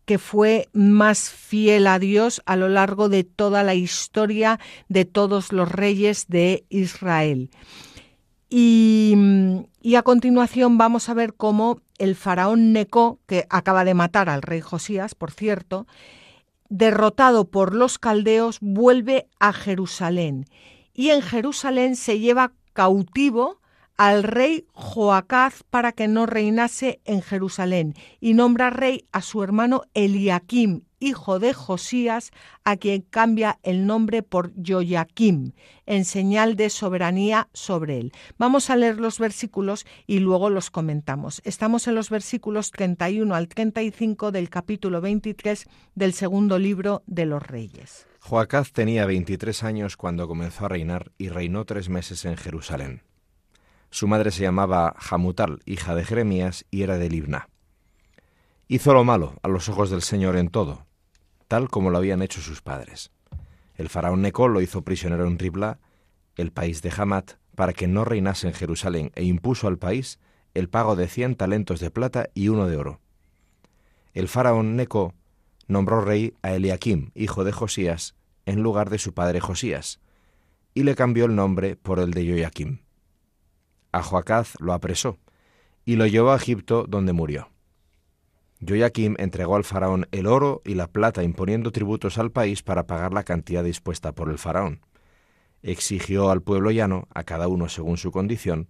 [0.05, 5.53] que fue más fiel a Dios a lo largo de toda la historia de todos
[5.53, 7.51] los reyes de Israel.
[8.55, 9.15] Y,
[9.97, 14.61] a continuación vamos a ver cómo el faraón Neco, que acaba de matar al rey
[14.61, 15.87] Josías, por cierto,
[16.69, 20.45] derrotado por los caldeos, vuelve a Jerusalén.
[20.93, 23.59] Y en Jerusalén se lleva cautivo
[23.97, 29.81] al rey Joacaz para que no reinase en Jerusalén y nombra rey a su hermano
[29.95, 32.31] Eliakim, hijo de Josías,
[32.63, 35.51] a quien cambia el nombre por Joaquim,
[35.85, 38.13] en señal de soberanía sobre él.
[38.37, 41.41] Vamos a leer los versículos y luego los comentamos.
[41.43, 47.43] Estamos en los versículos 31 al 35 del capítulo 23 del segundo libro de los
[47.43, 48.07] Reyes.
[48.19, 53.01] Joacaz tenía 23 años cuando comenzó a reinar y reinó tres meses en Jerusalén.
[53.89, 57.49] Su madre se llamaba Jamutal, hija de Jeremías, y era de Libna.
[58.67, 60.87] Hizo lo malo a los ojos del Señor en todo,
[61.53, 63.11] tal como lo habían hecho sus padres.
[63.75, 65.77] El faraón Neco lo hizo prisionero en Ribla,
[66.35, 70.17] el país de Hamat, para que no reinase en Jerusalén, e impuso al país
[70.55, 73.01] el pago de cien talentos de plata y uno de oro.
[74.15, 75.13] El faraón Neco
[75.67, 78.15] nombró rey a Eliakim, hijo de Josías,
[78.47, 79.99] en lugar de su padre Josías,
[80.73, 82.79] y le cambió el nombre por el de Joaquim
[83.91, 85.19] a Joacaz lo apresó
[85.85, 87.52] y lo llevó a Egipto donde murió.
[88.67, 93.13] Joaquim entregó al faraón el oro y la plata imponiendo tributos al país para pagar
[93.13, 94.81] la cantidad dispuesta por el faraón.
[95.61, 98.67] Exigió al pueblo llano, a cada uno según su condición,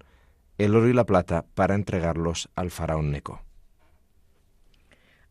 [0.58, 3.42] el oro y la plata para entregarlos al faraón Neco.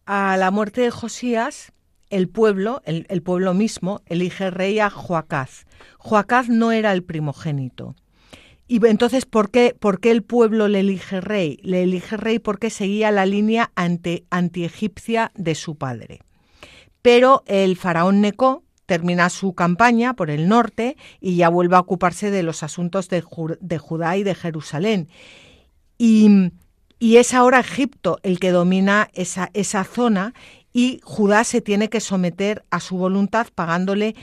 [0.05, 1.72] A la muerte de Josías,
[2.11, 5.66] el pueblo, el, el pueblo mismo, elige rey a Joacaz.
[5.98, 7.94] Joacaz no era el primogénito.
[8.82, 11.58] Entonces, ¿por qué, ¿por qué el pueblo le elige rey?
[11.62, 16.20] Le elige rey porque seguía la línea anti, antiegipcia de su padre.
[17.02, 22.30] Pero el faraón Neco termina su campaña por el norte y ya vuelve a ocuparse
[22.30, 23.22] de los asuntos de,
[23.61, 25.08] de Judá y de Jerusalén.
[25.98, 26.50] Y,
[26.98, 30.35] y, es ahora Egipto el que domina esa, esa zona
[30.72, 34.14] y Judá se tiene que someter a su voluntad pagándole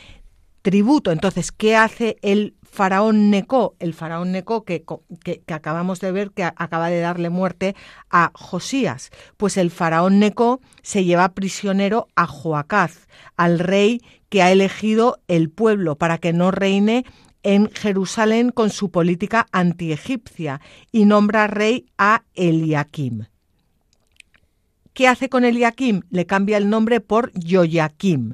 [0.62, 1.12] tributo.
[1.12, 4.84] Entonces, ¿qué hace el faraón Neco, el faraón Neco que,
[5.24, 7.76] que, acabamos de ver que acaba de darle muerte
[8.10, 9.10] a Josías.
[9.38, 15.50] Pues el faraón Neco se lleva prisionero a Joacaz, al rey que ha elegido el
[15.50, 17.06] pueblo para que no reine
[17.44, 23.26] en Jerusalén con su política antiegipcia y nombra rey a Eliakim.
[24.94, 26.02] ¿Qué hace con Eliakim?
[26.10, 28.34] Le cambia el nombre por Joaquim.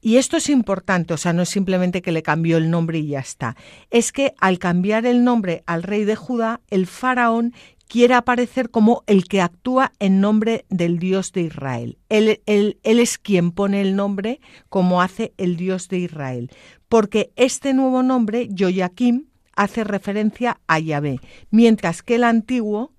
[0.00, 3.08] Y esto es importante, o sea, no es simplemente que le cambió el nombre y
[3.08, 3.56] ya está.
[3.90, 7.52] Es que al cambiar el nombre al rey de Judá, el faraón
[7.88, 11.98] quiere aparecer como el que actúa en nombre del Dios de Israel.
[12.08, 12.40] Él,
[12.82, 16.50] es quien pone el nombre como hace el Dios de Israel.
[16.88, 21.18] Porque este nuevo nombre, Joaquim, hace referencia a Yahvé,
[21.50, 22.92] mientras que el antiguo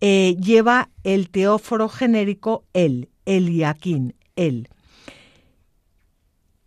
[0.00, 4.68] eh, lleva el teóforo genérico él, Eliakim, él.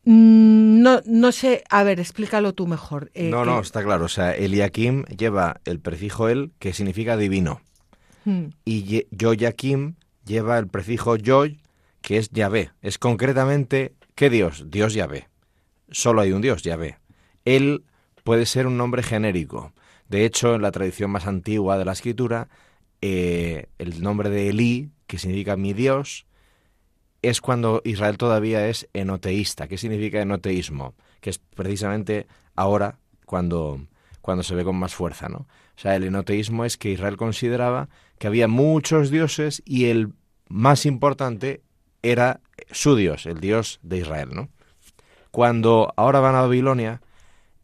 [0.03, 3.11] Mm, no, no sé, a ver, explícalo tú mejor.
[3.13, 4.05] Eh, no, no, está claro.
[4.05, 7.61] O sea, Eliakim lleva el prefijo el, que significa divino.
[8.25, 8.47] Hmm.
[8.65, 9.95] Y Joaquim
[10.25, 11.61] lleva el prefijo Yoy,
[12.01, 12.71] que es Yahvé.
[12.81, 14.65] Es concretamente, ¿qué Dios?
[14.69, 15.29] Dios Yahvé.
[15.91, 16.97] Solo hay un Dios, Yahvé.
[17.45, 17.83] Él
[18.23, 19.73] puede ser un nombre genérico.
[20.07, 22.49] De hecho, en la tradición más antigua de la escritura,
[23.01, 26.25] eh, el nombre de Elí, que significa mi Dios,
[27.21, 29.67] es cuando Israel todavía es enoteísta.
[29.67, 30.95] ¿Qué significa enoteísmo?
[31.19, 33.85] Que es precisamente ahora cuando,
[34.21, 35.39] cuando se ve con más fuerza, ¿no?
[35.39, 40.13] O sea, el enoteísmo es que Israel consideraba que había muchos dioses y el
[40.47, 41.61] más importante
[42.03, 42.41] era
[42.71, 44.49] su Dios, el Dios de Israel, ¿no?
[45.31, 47.01] Cuando ahora van a Babilonia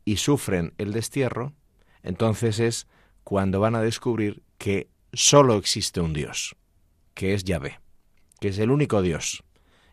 [0.06, 1.54] y sufren el destierro,
[2.02, 2.88] entonces es
[3.24, 6.56] cuando van a descubrir que solo existe un Dios,
[7.14, 7.80] que es Yahvé,
[8.40, 9.44] que es el único Dios.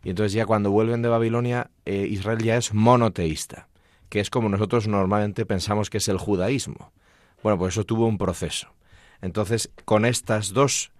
[0.05, 3.67] Y entonces ya cuando vuelven de Babilonia, eh, Israel ya es monoteísta,
[4.07, 6.93] que es como nosotros normalmente pensamos que es el judaísmo.
[7.43, 8.69] Bueno, pues eso tuvo un proceso.
[9.21, 10.93] Entonces, con estas dos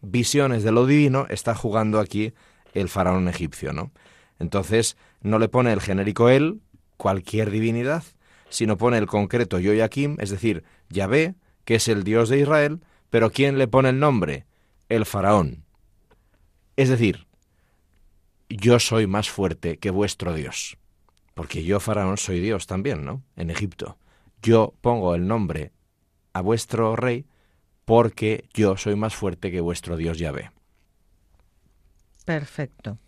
[0.00, 2.32] visiones de lo divino, está jugando aquí
[2.72, 3.90] el faraón egipcio, ¿no?
[4.38, 6.62] Entonces, no le pone el genérico él,
[6.96, 8.04] cualquier divinidad,
[8.48, 11.34] sino pone el concreto Yoyakim, es decir, Yahvé,
[11.64, 14.46] que es el Dios de Israel, pero ¿quién le pone el nombre?
[14.96, 15.64] el faraón.
[16.76, 17.26] Es decir,
[18.56, 20.76] yo soy más fuerte que vuestro Dios.
[21.34, 23.22] Porque yo, faraón, soy Dios también, ¿no?
[23.36, 23.96] En Egipto.
[24.42, 25.72] Yo pongo el nombre
[26.32, 27.26] a vuestro rey
[27.84, 30.50] porque yo soy más fuerte que vuestro Dios Yahvé.
[32.24, 32.98] Perfecto.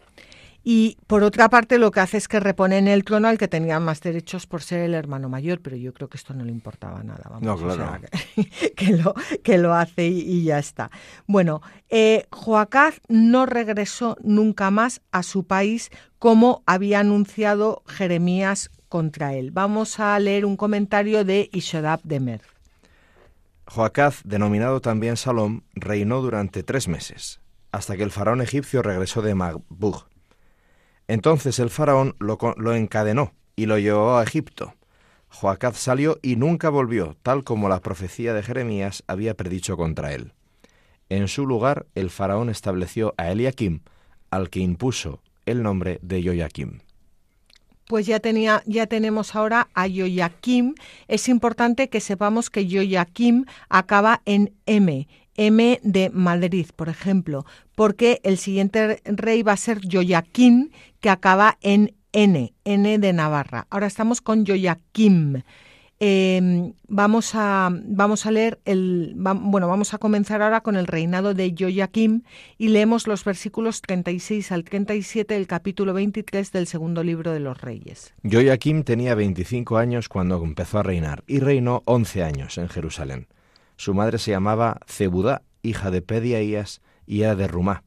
[0.66, 3.48] Y por otra parte lo que hace es que repone en el trono al que
[3.48, 6.52] tenía más derechos por ser el hermano mayor, pero yo creo que esto no le
[6.52, 7.24] importaba nada.
[7.28, 8.00] Vamos, no, claro.
[8.76, 10.90] que, lo, que lo hace y, ya está.
[11.26, 11.60] Bueno,
[11.90, 19.50] eh, Joacaz no regresó nunca más a su país como había anunciado Jeremías contra él.
[19.50, 22.40] Vamos a leer un comentario de Ishodab de Mer.
[23.66, 27.40] Joacaz, denominado también Salom, reinó durante tres meses,
[27.70, 30.06] hasta que el faraón egipcio regresó de Magbug
[31.09, 34.74] entonces el faraón lo, encadenó y lo llevó a Egipto.
[35.28, 40.32] Joacaz salió y nunca volvió, tal como la profecía de Jeremías había predicho contra él.
[41.09, 43.80] En su lugar, el faraón estableció a Eliakim,
[44.30, 46.80] al que impuso el nombre de Yoyakim.
[47.86, 50.74] Pues ya, tenemos ahora a Yoyakim.
[51.07, 55.07] Es importante que sepamos que Yoyakim acaba en M
[55.37, 61.59] M de Madrid, por ejemplo, porque el siguiente rey va a ser Yoyaquín, que acaba
[61.61, 63.66] en N, N de Navarra.
[63.70, 65.43] Ahora estamos con Yoyaquim.
[66.01, 71.35] Em, vamos, a, vamos a leer el bueno, vamos a comenzar ahora con el reinado
[71.35, 72.22] de Yoyaquim
[72.59, 77.61] y leemos los versículos 36 al 37 del capítulo 23 del segundo libro de los
[77.61, 78.12] Reyes.
[78.24, 83.28] Yoyaquim tenía 25 años cuando empezó a reinar y reinó 11 años en Jerusalén.
[83.85, 87.85] Su madre se llamaba Zebudá, hija de Pediaías, y era de Rumá.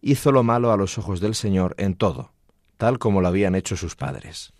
[0.00, 2.30] Hizo lo malo a los ojos del Señor en todo,
[2.76, 4.52] tal como lo habían hecho sus padres.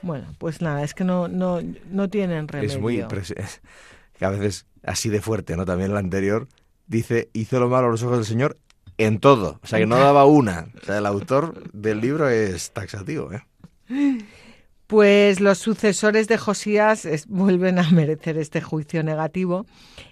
[0.00, 1.60] Bueno, pues nada, es que no, no,
[1.90, 2.72] no tienen remedio.
[2.72, 3.00] Es muy...
[4.22, 5.66] a veces así de fuerte, ¿no?
[5.66, 6.48] También el anterior
[6.86, 8.56] dice, hizo lo malo a los ojos del Señor
[8.96, 9.60] en todo.
[9.62, 10.68] O sea, que no daba una.
[10.80, 13.42] O sea, el autor del libro es taxativo, ¿eh?
[14.94, 19.66] Pues los sucesores de Josías vuelven a merecer este juicio negativo.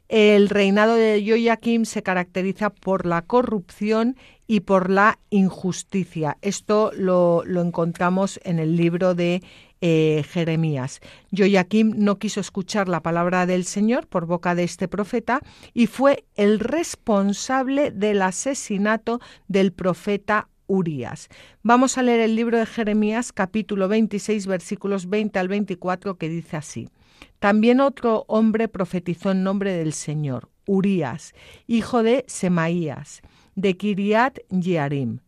[0.08, 4.16] El reinado de Joaquim se caracteriza por la corrupción
[4.48, 6.36] y por la injusticia.
[6.42, 9.44] Esto lo, encontramos en el libro de
[9.82, 10.98] eh, Jeremías.
[11.30, 15.42] Joaquim no quiso escuchar la palabra del Señor por boca de este profeta
[15.74, 21.28] y fue el responsable del asesinato del profeta Urias.
[21.62, 26.56] Vamos a leer el libro de Jeremías capítulo 26 versículos 20 al 24 que dice
[26.56, 26.88] así.
[27.38, 31.34] También otro hombre profetizó en nombre del Señor, Urías,
[31.66, 33.20] hijo de Semaías,
[33.54, 35.20] de Kiriat Yearim.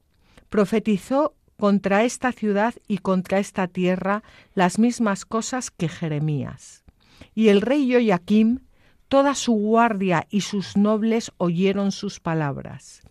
[0.49, 4.23] Profetizó contra esta ciudad y contra esta tierra
[4.55, 6.85] las mismas cosas que Jeremías.
[7.35, 8.61] Y el rey Joaquim,
[9.09, 13.03] toda su guardia y sus nobles oyeron sus palabras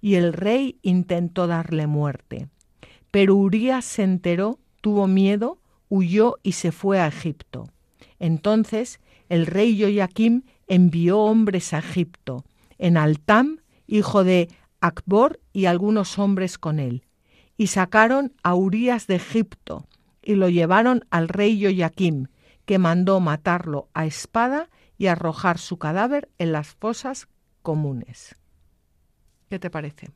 [0.00, 2.48] y el rey intentó darle muerte.
[3.10, 7.68] Pero Urías se enteró, tuvo miedo, huyó y se fue a Egipto.
[8.18, 12.44] Entonces el rey Joaquim envió hombres a Egipto,
[12.78, 14.48] en Altam, hijo de
[14.80, 17.04] Acbor, y algunos hombres con él,
[17.56, 19.86] y sacaron a Urías de Egipto,
[20.22, 22.26] y lo llevaron al rey Joaquim,
[22.64, 27.28] que mandó matarlo a espada y arrojar su cadáver en las fosas
[27.62, 28.36] comunes.
[29.50, 30.10] ¿Qué te parece?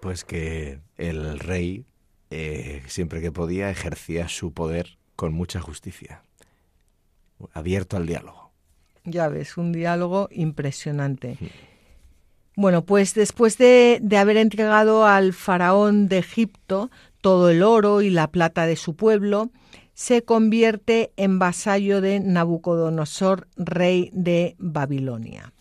[0.00, 1.86] Pues que el rey,
[2.30, 6.22] eh, siempre que podía, ejercía su poder con mucha justicia,
[7.52, 8.50] abierto al diálogo.
[9.04, 11.38] Ya ves, un diálogo impresionante.
[12.56, 16.90] Bueno, pues después de, de, haber entregado al faraón de Egipto
[17.20, 19.50] todo el oro y la plata de su pueblo,
[19.94, 25.52] se convierte en vasallo de Nabucodonosor, rey de Babilonia.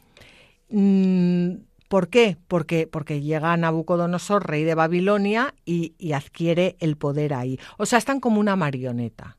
[0.69, 1.57] Mm,
[1.87, 2.37] ¿Por qué?
[2.47, 7.59] Porque, porque llega Nabucodonosor, rey de Babilonia, y, y adquiere el poder ahí.
[7.77, 9.37] O sea, están como una marioneta.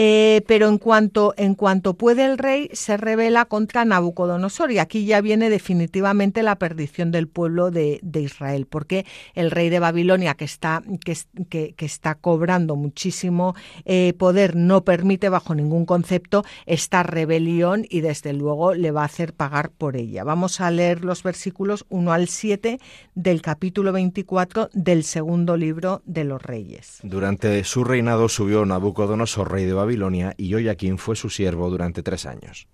[0.00, 4.70] Eh, pero en cuanto, en cuanto puede el rey, se revela contra Nabucodonosor.
[4.70, 9.80] Y aquí ya viene definitivamente la perdición del pueblo de, Israel, porque el rey de
[9.80, 16.44] Babilonia, que está, que, que, está cobrando muchísimo eh, poder, no permite bajo ningún concepto
[16.66, 20.22] esta rebelión y desde luego le va a hacer pagar por ella.
[20.22, 22.78] Vamos a leer los versículos 1 al 7
[23.16, 27.00] del capítulo 24 del segundo libro de los reyes.
[27.02, 32.26] Durante su reinado subió Nabucodonosor, rey de Babilonia, y Joaquín fue su siervo durante tres
[32.26, 32.68] años.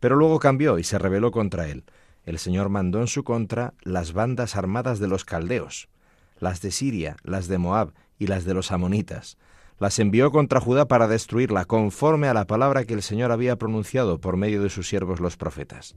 [0.00, 1.84] Pero luego cambió y se rebeló contra él.
[2.24, 5.88] El Señor mandó en su contra las bandas armadas de los caldeos,
[6.38, 9.38] las de Siria, las de Moab y las de los amonitas.
[9.78, 14.20] Las envió contra Judá para destruirla, conforme a la palabra que el Señor había pronunciado
[14.20, 15.96] por medio de sus siervos los profetas.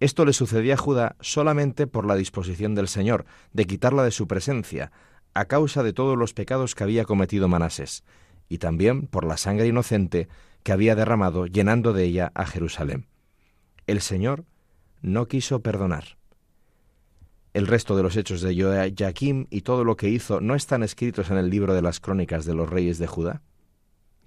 [0.00, 4.26] Esto le sucedía a Judá solamente por la disposición del Señor, de quitarla de su
[4.26, 4.92] presencia,
[5.34, 8.04] a causa de todos los pecados que había cometido Manasés,
[8.48, 10.28] y también por la sangre inocente
[10.62, 13.06] que había derramado llenando de ella a Jerusalén.
[13.86, 14.44] El Señor
[15.00, 16.16] no quiso perdonar.
[17.54, 21.30] El resto de los hechos de Joaquim y todo lo que hizo no están escritos
[21.30, 23.42] en el libro de las crónicas de los reyes de Judá.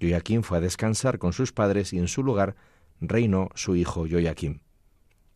[0.00, 2.56] Joaquim fue a descansar con sus padres y en su lugar
[3.00, 4.60] reinó su hijo Joaquim.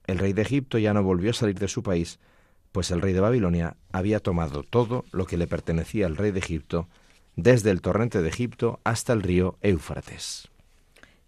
[0.06, 2.18] El rey de Egipto ya no volvió a salir de su país,
[2.72, 6.40] pues el rey de Babilonia había tomado todo lo que le pertenecía al rey de
[6.40, 6.88] Egipto,
[7.36, 10.48] desde el torrente de Egipto hasta el río Éufrates.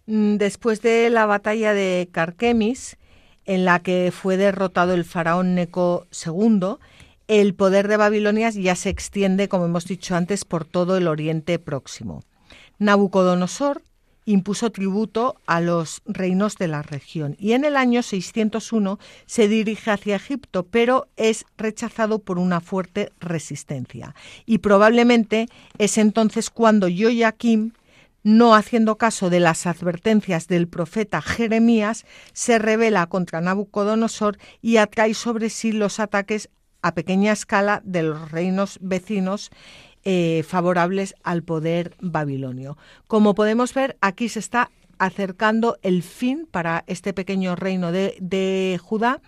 [0.05, 2.97] Mm, después de la batalla de Carquemis,
[3.45, 6.77] en la que fue derrotado el faraón Neco II,
[7.27, 11.59] el poder de Babilonia ya se extiende, como hemos dicho antes, por todo el Oriente
[11.59, 12.23] Próximo.
[12.79, 13.81] Nabucodonosor
[14.27, 19.89] impuso tributo a los reinos de la región y en el año 601 se dirige
[19.89, 24.13] hacia Egipto, pero es rechazado por una fuerte resistencia.
[24.45, 25.47] Y probablemente
[25.77, 27.71] es entonces cuando Joaquim,
[28.21, 35.13] no haciendo caso de las advertencias del profeta Jeremías, se revela contra Nabucodonosor y atrae
[35.13, 36.49] sobre sí los ataques
[36.81, 39.51] a pequeña escala de los reinos vecinos
[40.09, 42.77] eh, favorables al poder babilonio.
[43.07, 49.19] Como podemos ver, aquí se está acercando el fin para este pequeño reino de, Judá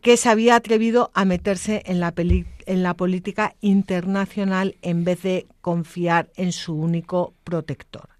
[0.00, 5.48] que se había atrevido a meterse en la, en la política internacional en vez de
[5.60, 8.11] confiar en su único protector.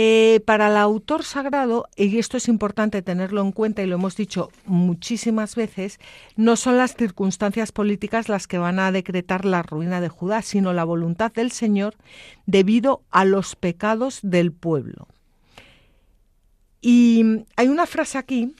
[0.00, 4.14] Eh, para el autor sagrado, y esto es importante tenerlo en cuenta y lo hemos
[4.14, 5.98] dicho muchísimas veces,
[6.36, 10.72] no son las circunstancias políticas las que van a decretar la ruina de Judá, sino
[10.72, 11.96] la voluntad del Señor
[12.46, 15.08] debido a los pecados del pueblo.
[16.80, 18.54] Y hay una frase aquí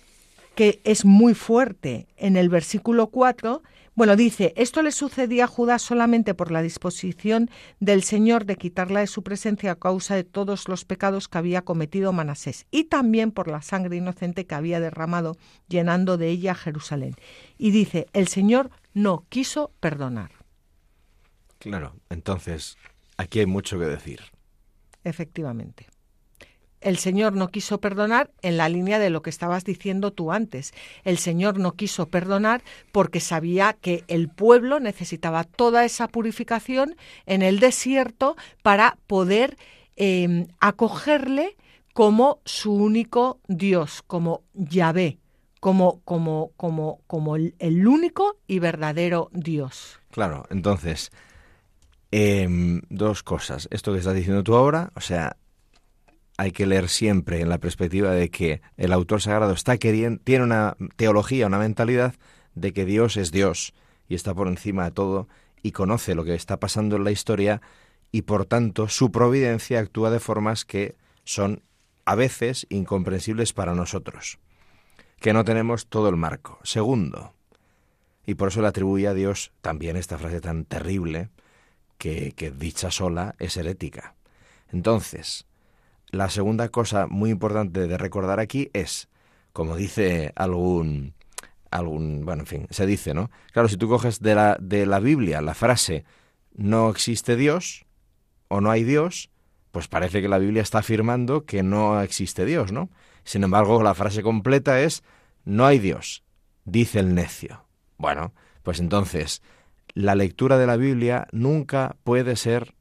[0.57, 3.62] que es muy fuerte en el versículo 4
[3.99, 9.01] bueno, dice, esto le sucedía a Judá solamente por la disposición del Señor de quitarla
[9.01, 13.32] de su presencia a causa de todos los pecados que había cometido Manasés y también
[13.32, 15.36] por la sangre inocente que había derramado
[15.66, 17.16] llenando de ella Jerusalén.
[17.59, 20.30] Y dice, el Señor no quiso perdonar.
[21.59, 22.78] Claro, entonces
[23.16, 24.20] aquí hay mucho que decir.
[25.03, 25.88] Efectivamente
[26.80, 30.72] el Señor no quiso perdonar en la línea de lo que estabas diciendo tú antes.
[31.04, 32.62] El Señor no quiso perdonar
[32.92, 39.56] porque sabía que el pueblo necesitaba toda esa purificación en el desierto para poder
[39.96, 41.56] em, acogerle
[41.92, 45.18] como su único Dios, como Yahvé,
[45.58, 49.98] como, como, como, como el, único y verdadero Dios.
[50.12, 51.10] Claro, entonces,
[52.12, 53.66] em, dos cosas.
[53.72, 55.36] Esto que estás diciendo tú ahora, o sea,
[56.39, 60.45] hay que leer siempre en la perspectiva de que el autor sagrado está queriendo, tiene
[60.45, 62.14] una teología, una mentalidad
[62.55, 63.74] de que Dios es Dios
[64.09, 65.28] y está por encima de todo
[65.62, 67.61] y conoce lo que está pasando en la historia
[68.12, 71.61] y por tanto su providencia actúa de formas que son
[72.05, 74.39] a veces incomprensibles para nosotros,
[75.18, 76.61] que no tenemos todo el marco.
[76.62, 77.34] Segundo,
[78.26, 81.30] y por eso le atribuye a Dios también esta frase tan terrible
[81.99, 84.14] que, que dicha sola es herética.
[84.70, 85.47] Entonces,
[86.11, 89.09] la segunda cosa muy importante de recordar aquí es,
[89.52, 91.14] como dice algún,
[91.70, 93.30] algún, bueno, en fin, se dice, ¿no?
[93.52, 96.04] Claro, si tú coges de la, de la Biblia la frase
[96.54, 97.84] no existe Dios
[98.48, 99.30] o no hay Dios,
[99.70, 102.90] pues parece que la Biblia está afirmando que no existe Dios, ¿no?
[103.24, 105.02] Sin embargo, la frase completa es
[105.44, 106.24] no hay Dios,
[106.64, 107.64] dice el necio.
[107.98, 108.32] Bueno,
[108.62, 109.42] pues entonces,
[109.92, 112.74] la lectura de la Biblia nunca puede ser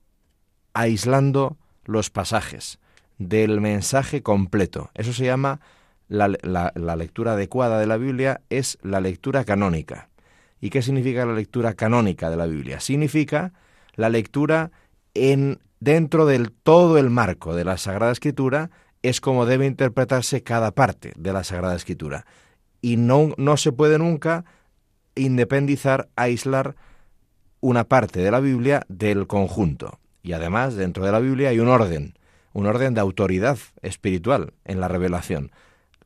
[0.74, 2.80] aislando los pasajes
[3.18, 4.90] del mensaje completo.
[4.94, 5.60] Eso se llama
[6.08, 6.28] la,
[6.96, 10.10] lectura adecuada de la Biblia, es la lectura canónica.
[10.60, 12.80] ¿Y qué significa la lectura canónica de la Biblia?
[12.80, 13.54] Significa
[13.96, 14.72] la lectura
[15.14, 18.72] en dentro del todo el marco de la Sagrada Escritura
[19.04, 22.26] es como debe interpretarse cada parte de la Sagrada Escritura.
[22.82, 24.46] Y no, no se puede nunca
[25.16, 26.76] independizar, aislar
[27.60, 30.00] una parte de la Biblia del conjunto.
[30.24, 32.18] Y además, dentro de la Biblia hay un orden
[32.58, 35.52] un orden de autoridad espiritual en la revelación.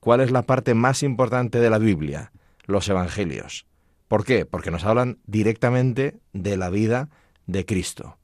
[0.01, 2.33] ¿Cuál es la parte más importante de la Biblia?
[2.65, 3.65] Los Evangelios.
[4.09, 4.45] ¿Por qué?
[4.45, 7.07] Porque nos hablan directamente de la vida
[7.45, 8.17] de Cristo.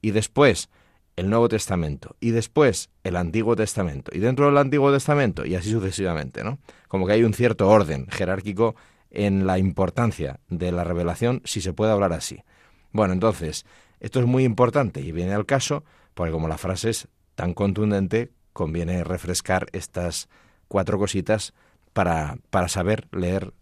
[0.00, 0.70] Y después
[1.16, 2.16] el Nuevo Testamento.
[2.20, 4.12] Y después el Antiguo Testamento.
[4.14, 5.44] Y dentro del Antiguo Testamento.
[5.44, 6.60] Y así sucesivamente, ¿no?
[6.88, 8.76] Como que hay un cierto orden jerárquico
[9.10, 12.44] en la importancia de la revelación, si se puede hablar así.
[12.92, 13.66] Bueno, entonces,
[14.00, 18.32] esto es muy importante y viene al caso, porque como la frase es tan contundente,
[18.52, 20.28] conviene refrescar estas
[20.68, 21.54] cuatro cositas
[21.92, 23.54] para, para saber leer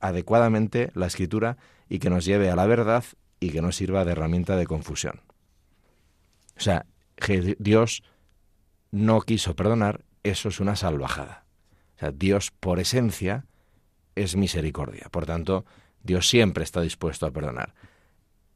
[0.00, 1.56] adecuadamente la escritura
[1.88, 3.04] y que nos lleve a la verdad
[3.40, 5.20] y que no sirva de herramienta de confusión.
[6.56, 8.02] O sea, que Dios
[8.90, 11.44] no quiso perdonar, eso es una salvajada.
[11.96, 13.46] O sea, Dios por esencia
[14.14, 15.08] es misericordia.
[15.10, 15.64] Por tanto,
[16.02, 17.74] Dios siempre está dispuesto a perdonar.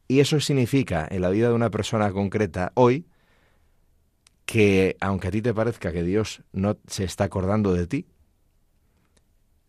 [0.09, 3.07] Y eso significa en la vida de una persona concreta hoy
[4.47, 8.07] que aunque a ti te parezca que Dios no se está acordando de ti,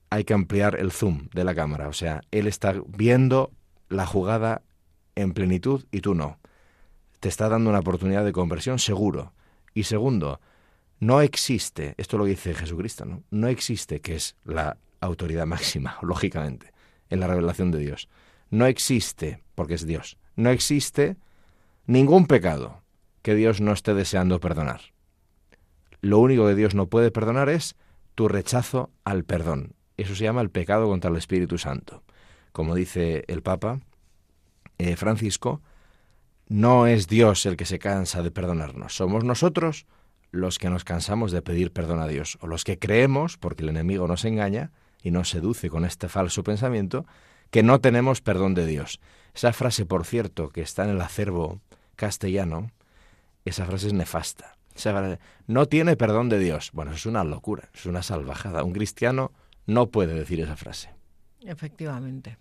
[0.10, 1.90] hay que ampliar el zoom de la cámara.
[1.90, 3.52] O sea, Él está viendo
[3.90, 4.62] la jugada
[5.16, 6.40] en plenitud y tú no.
[7.20, 9.34] Te está dando una oportunidad de conversión seguro.
[9.74, 10.40] Y segundo,
[11.00, 13.24] no existe, esto lo dice Jesucristo, ¿no?
[13.32, 16.72] No existe, que es la autoridad máxima, lógicamente,
[17.10, 18.10] en la revelación de Dios.
[18.52, 21.18] No existe, porque es Dios, no existe
[21.86, 22.84] ningún pecado
[23.28, 24.80] que Dios no esté deseando perdonar.
[26.00, 27.76] Lo único que Dios no puede perdonar es
[28.16, 29.74] tu rechazo al perdón.
[29.98, 32.04] Eso se llama el pecado contra el Espíritu Santo.
[32.54, 33.82] Como dice el Papa
[34.78, 35.62] eh, Francisco,
[36.48, 39.88] no es Dios el que se cansa de perdonarnos, somos nosotros
[40.32, 43.70] los que nos cansamos de pedir perdón a Dios, o los que creemos, porque el
[43.72, 44.72] enemigo nos engaña
[45.04, 47.06] y nos seduce con este falso pensamiento,
[47.52, 49.02] que no tenemos perdón de Dios.
[49.36, 51.60] Esa frase, por cierto, que está en el acervo
[51.98, 52.72] castellano,
[53.48, 54.58] esa frase es nefasta.
[55.48, 56.72] no tiene perdón de Dios.
[56.74, 58.64] Bueno, es una locura, es una salvajada.
[58.64, 59.32] Un cristiano
[59.66, 60.90] no puede decir esa frase.
[61.42, 62.38] Efectivamente.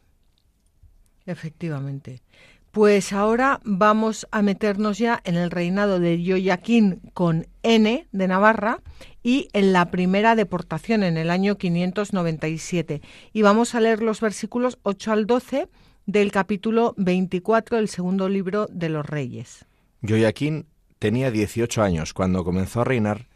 [1.27, 2.23] Efectivamente.
[2.71, 8.83] Pues ahora vamos a meternos ya en el reinado de Yoyaquín con N de Navarra
[9.23, 13.01] y en la primera deportación en el año 597.
[13.33, 15.69] Y vamos a leer los versículos 8 al 12
[16.05, 19.65] del capítulo 24 del segundo libro de los Reyes.
[20.03, 20.67] Yoyaquín
[21.07, 23.29] tenía 18 años cuando comenzó a reinar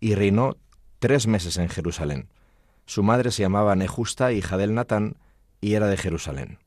[0.00, 0.56] y reinó
[0.98, 2.28] tres meses en Jerusalén.
[2.86, 5.16] Su madre se llamaba Nejusta, hija del Natán,
[5.60, 6.58] y era de Jerusalén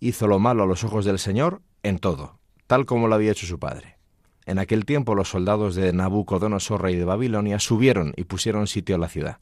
[0.00, 3.46] hizo lo malo a los ojos del Señor en todo, tal como lo había hecho
[3.46, 3.98] su padre.
[4.46, 8.98] En aquel tiempo los soldados de Nabucodonosor, rey de Babilonia, subieron y pusieron sitio a
[8.98, 9.38] la ciudad.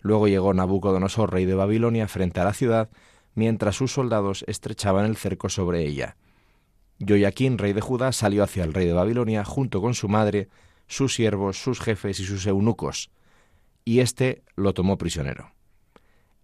[0.00, 2.90] Luego llegó Nabucodonosor, rey de Babilonia, frente a la ciudad,
[3.34, 6.16] mientras sus soldados estrechaban el cerco sobre ella.
[6.98, 10.48] Joaquín, rey de Judá, salió hacia el rey de Babilonia junto con su madre,
[10.86, 13.10] sus siervos, sus jefes y sus eunucos,
[13.84, 15.52] y éste lo tomó prisionero.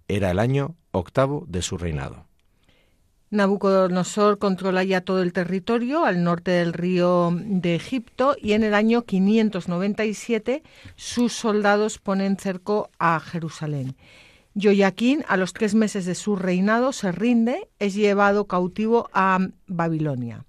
[0.08, 2.26] Era el año octavo de su reinado.
[3.30, 8.74] Nabucodonosor controla ya todo el territorio al norte del río de Egipto y en el
[8.74, 10.62] año 597
[10.96, 13.96] sus soldados ponen cerco a Jerusalén.
[14.60, 20.44] Joaquín, a los tres meses de su reinado, se rinde, es llevado cautivo a Babilonia.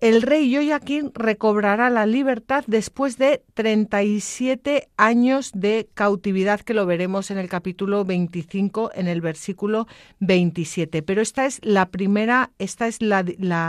[0.00, 7.30] El rey Joaquín recobrará la libertad después de 37 años de cautividad, que lo veremos
[7.30, 9.86] en el capítulo 25, en el versículo
[10.20, 11.02] 27.
[11.02, 13.24] Pero esta es la primera, esta es la,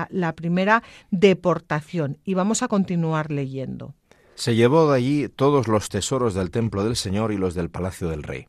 [0.09, 3.93] la primera deportación y vamos a continuar leyendo.
[4.33, 8.09] Se llevó de allí todos los tesoros del templo del Señor y los del palacio
[8.09, 8.47] del rey.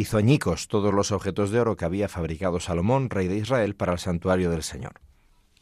[0.00, 3.92] Hizo añicos todos los objetos de oro que había fabricado Salomón, rey de Israel, para
[3.92, 4.94] el santuario del Señor.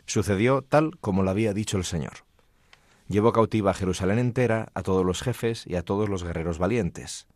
[0.07, 2.19] Sucedió tal como lo había dicho el Señor.
[3.09, 7.27] Llevó cautiva a Jerusalén entera, a todos los jefes y a todos los guerreros valientes.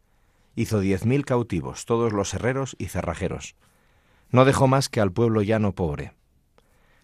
[0.55, 3.57] Hizo diez mil cautivos, todos los herreros y cerrajeros.
[4.31, 6.13] No dejó más que al pueblo llano pobre.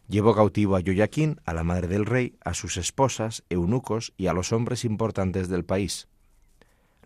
[0.07, 4.33] Llevó cautivo a Yoyaquín, a la madre del rey, a sus esposas, eunucos y a
[4.33, 6.07] los hombres importantes del país.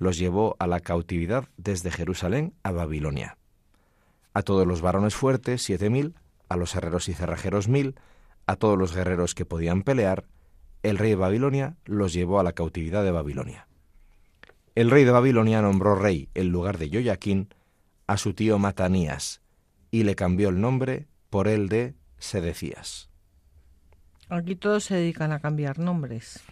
[0.02, 3.38] Los llevó a la cautividad desde Jerusalén a Babilonia.
[4.34, 6.16] A todos los varones fuertes, siete mil,
[6.48, 7.94] a los herreros y cerrajeros mil,
[8.48, 10.24] a todos los guerreros que podían pelear,
[10.82, 13.68] el rey de Babilonia los llevó a la cautividad de Babilonia.
[14.74, 17.54] El rey de Babilonia nombró rey en lugar de Joaquín
[18.08, 19.40] a su tío Matanías
[19.92, 23.08] y le cambió el nombre por el de Sedecías.
[24.28, 26.42] Aquí todos se dedican a cambiar nombres.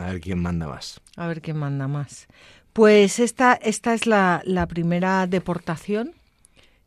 [0.00, 1.00] A ver quién manda más.
[1.16, 2.26] A ver quién manda más.
[2.72, 6.12] Pues esta, esta es la, la primera deportación,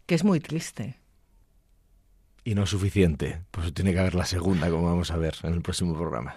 [0.06, 1.02] que es muy triste
[2.44, 3.42] y no es suficiente.
[3.52, 6.36] Pues tiene que haber la segunda, como vamos a ver en el próximo programa.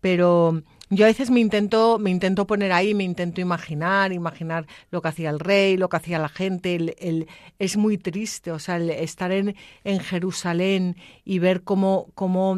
[0.00, 5.02] Pero yo a veces me intento, me intento poner ahí, me intento imaginar, imaginar lo
[5.02, 6.76] que hacía el rey, lo que hacía la gente.
[6.76, 7.26] El,
[7.58, 12.56] es muy triste, o sea, estar en, en, Jerusalén y ver cómo, cómo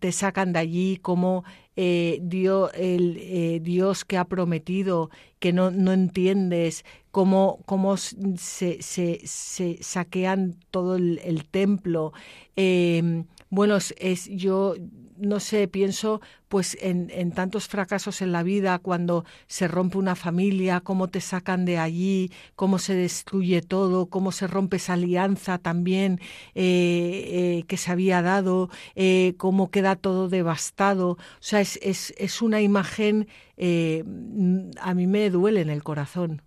[0.00, 1.44] te sacan de allí, cómo
[1.76, 8.82] eh, Dios, el, eh, Dios que ha prometido, que no, no entiendes, cómo, cómo se,
[8.82, 12.12] se, se, saquean todo el, templo.
[12.56, 14.74] Em, Bueno, es, yo
[15.22, 20.16] no sé, pienso pues en, en, tantos fracasos en la vida, cuando se rompe una
[20.16, 25.58] familia, cómo te sacan de allí, cómo se destruye todo, cómo se rompe esa alianza
[25.58, 26.20] también
[26.54, 31.10] eh, eh, que se había dado, eh, cómo queda todo devastado.
[31.12, 36.42] O sea, es, es, es una imagen, a mí me duele en el corazón.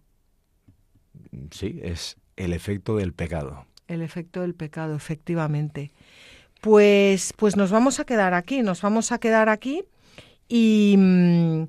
[1.52, 3.66] Sí, es el efecto del pecado.
[3.88, 5.92] El efecto del pecado, efectivamente.
[6.66, 9.84] Pues, pues nos vamos a quedar aquí, nos vamos a quedar aquí
[10.50, 11.66] y, mm,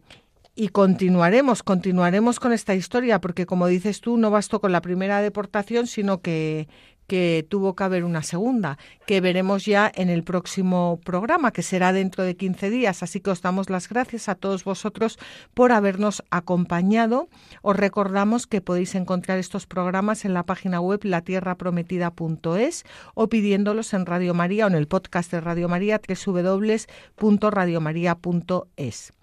[0.55, 5.20] y continuaremos, continuaremos con esta historia, porque como dices tú, no bastó con la primera
[5.20, 6.66] deportación, sino que,
[7.07, 11.92] que tuvo que haber una segunda, que veremos ya en el próximo programa, que será
[11.92, 13.02] dentro de 15 días.
[13.02, 15.18] Así que os damos las gracias a todos vosotros
[15.54, 17.28] por habernos acompañado.
[17.62, 22.84] Os recordamos que podéis encontrar estos programas en la página web latierraprometida.es
[23.14, 29.15] o pidiéndolos en Radio María o en el podcast de Radio María www.radiomaria.es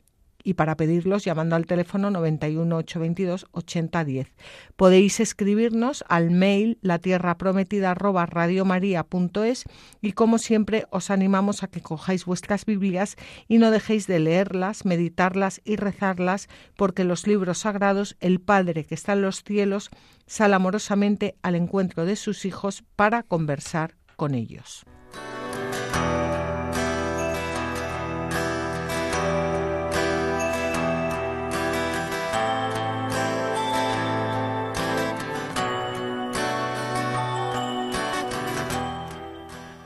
[0.43, 4.27] y para pedirlos llamando al teléfono 91 822 8010.
[4.75, 9.63] Podéis escribirnos al mail latierraprometida@radiomaria.es
[10.01, 13.15] y como siempre os animamos a que cojáis vuestras Biblias
[13.47, 18.95] y no dejéis de leerlas, meditarlas y rezarlas porque los libros sagrados el Padre que
[18.95, 19.91] está en los cielos
[20.25, 24.85] sale amorosamente al encuentro de sus hijos para conversar con ellos.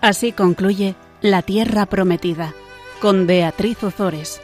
[0.01, 2.53] Así concluye La Tierra Prometida
[3.01, 4.41] con Beatriz Ozores.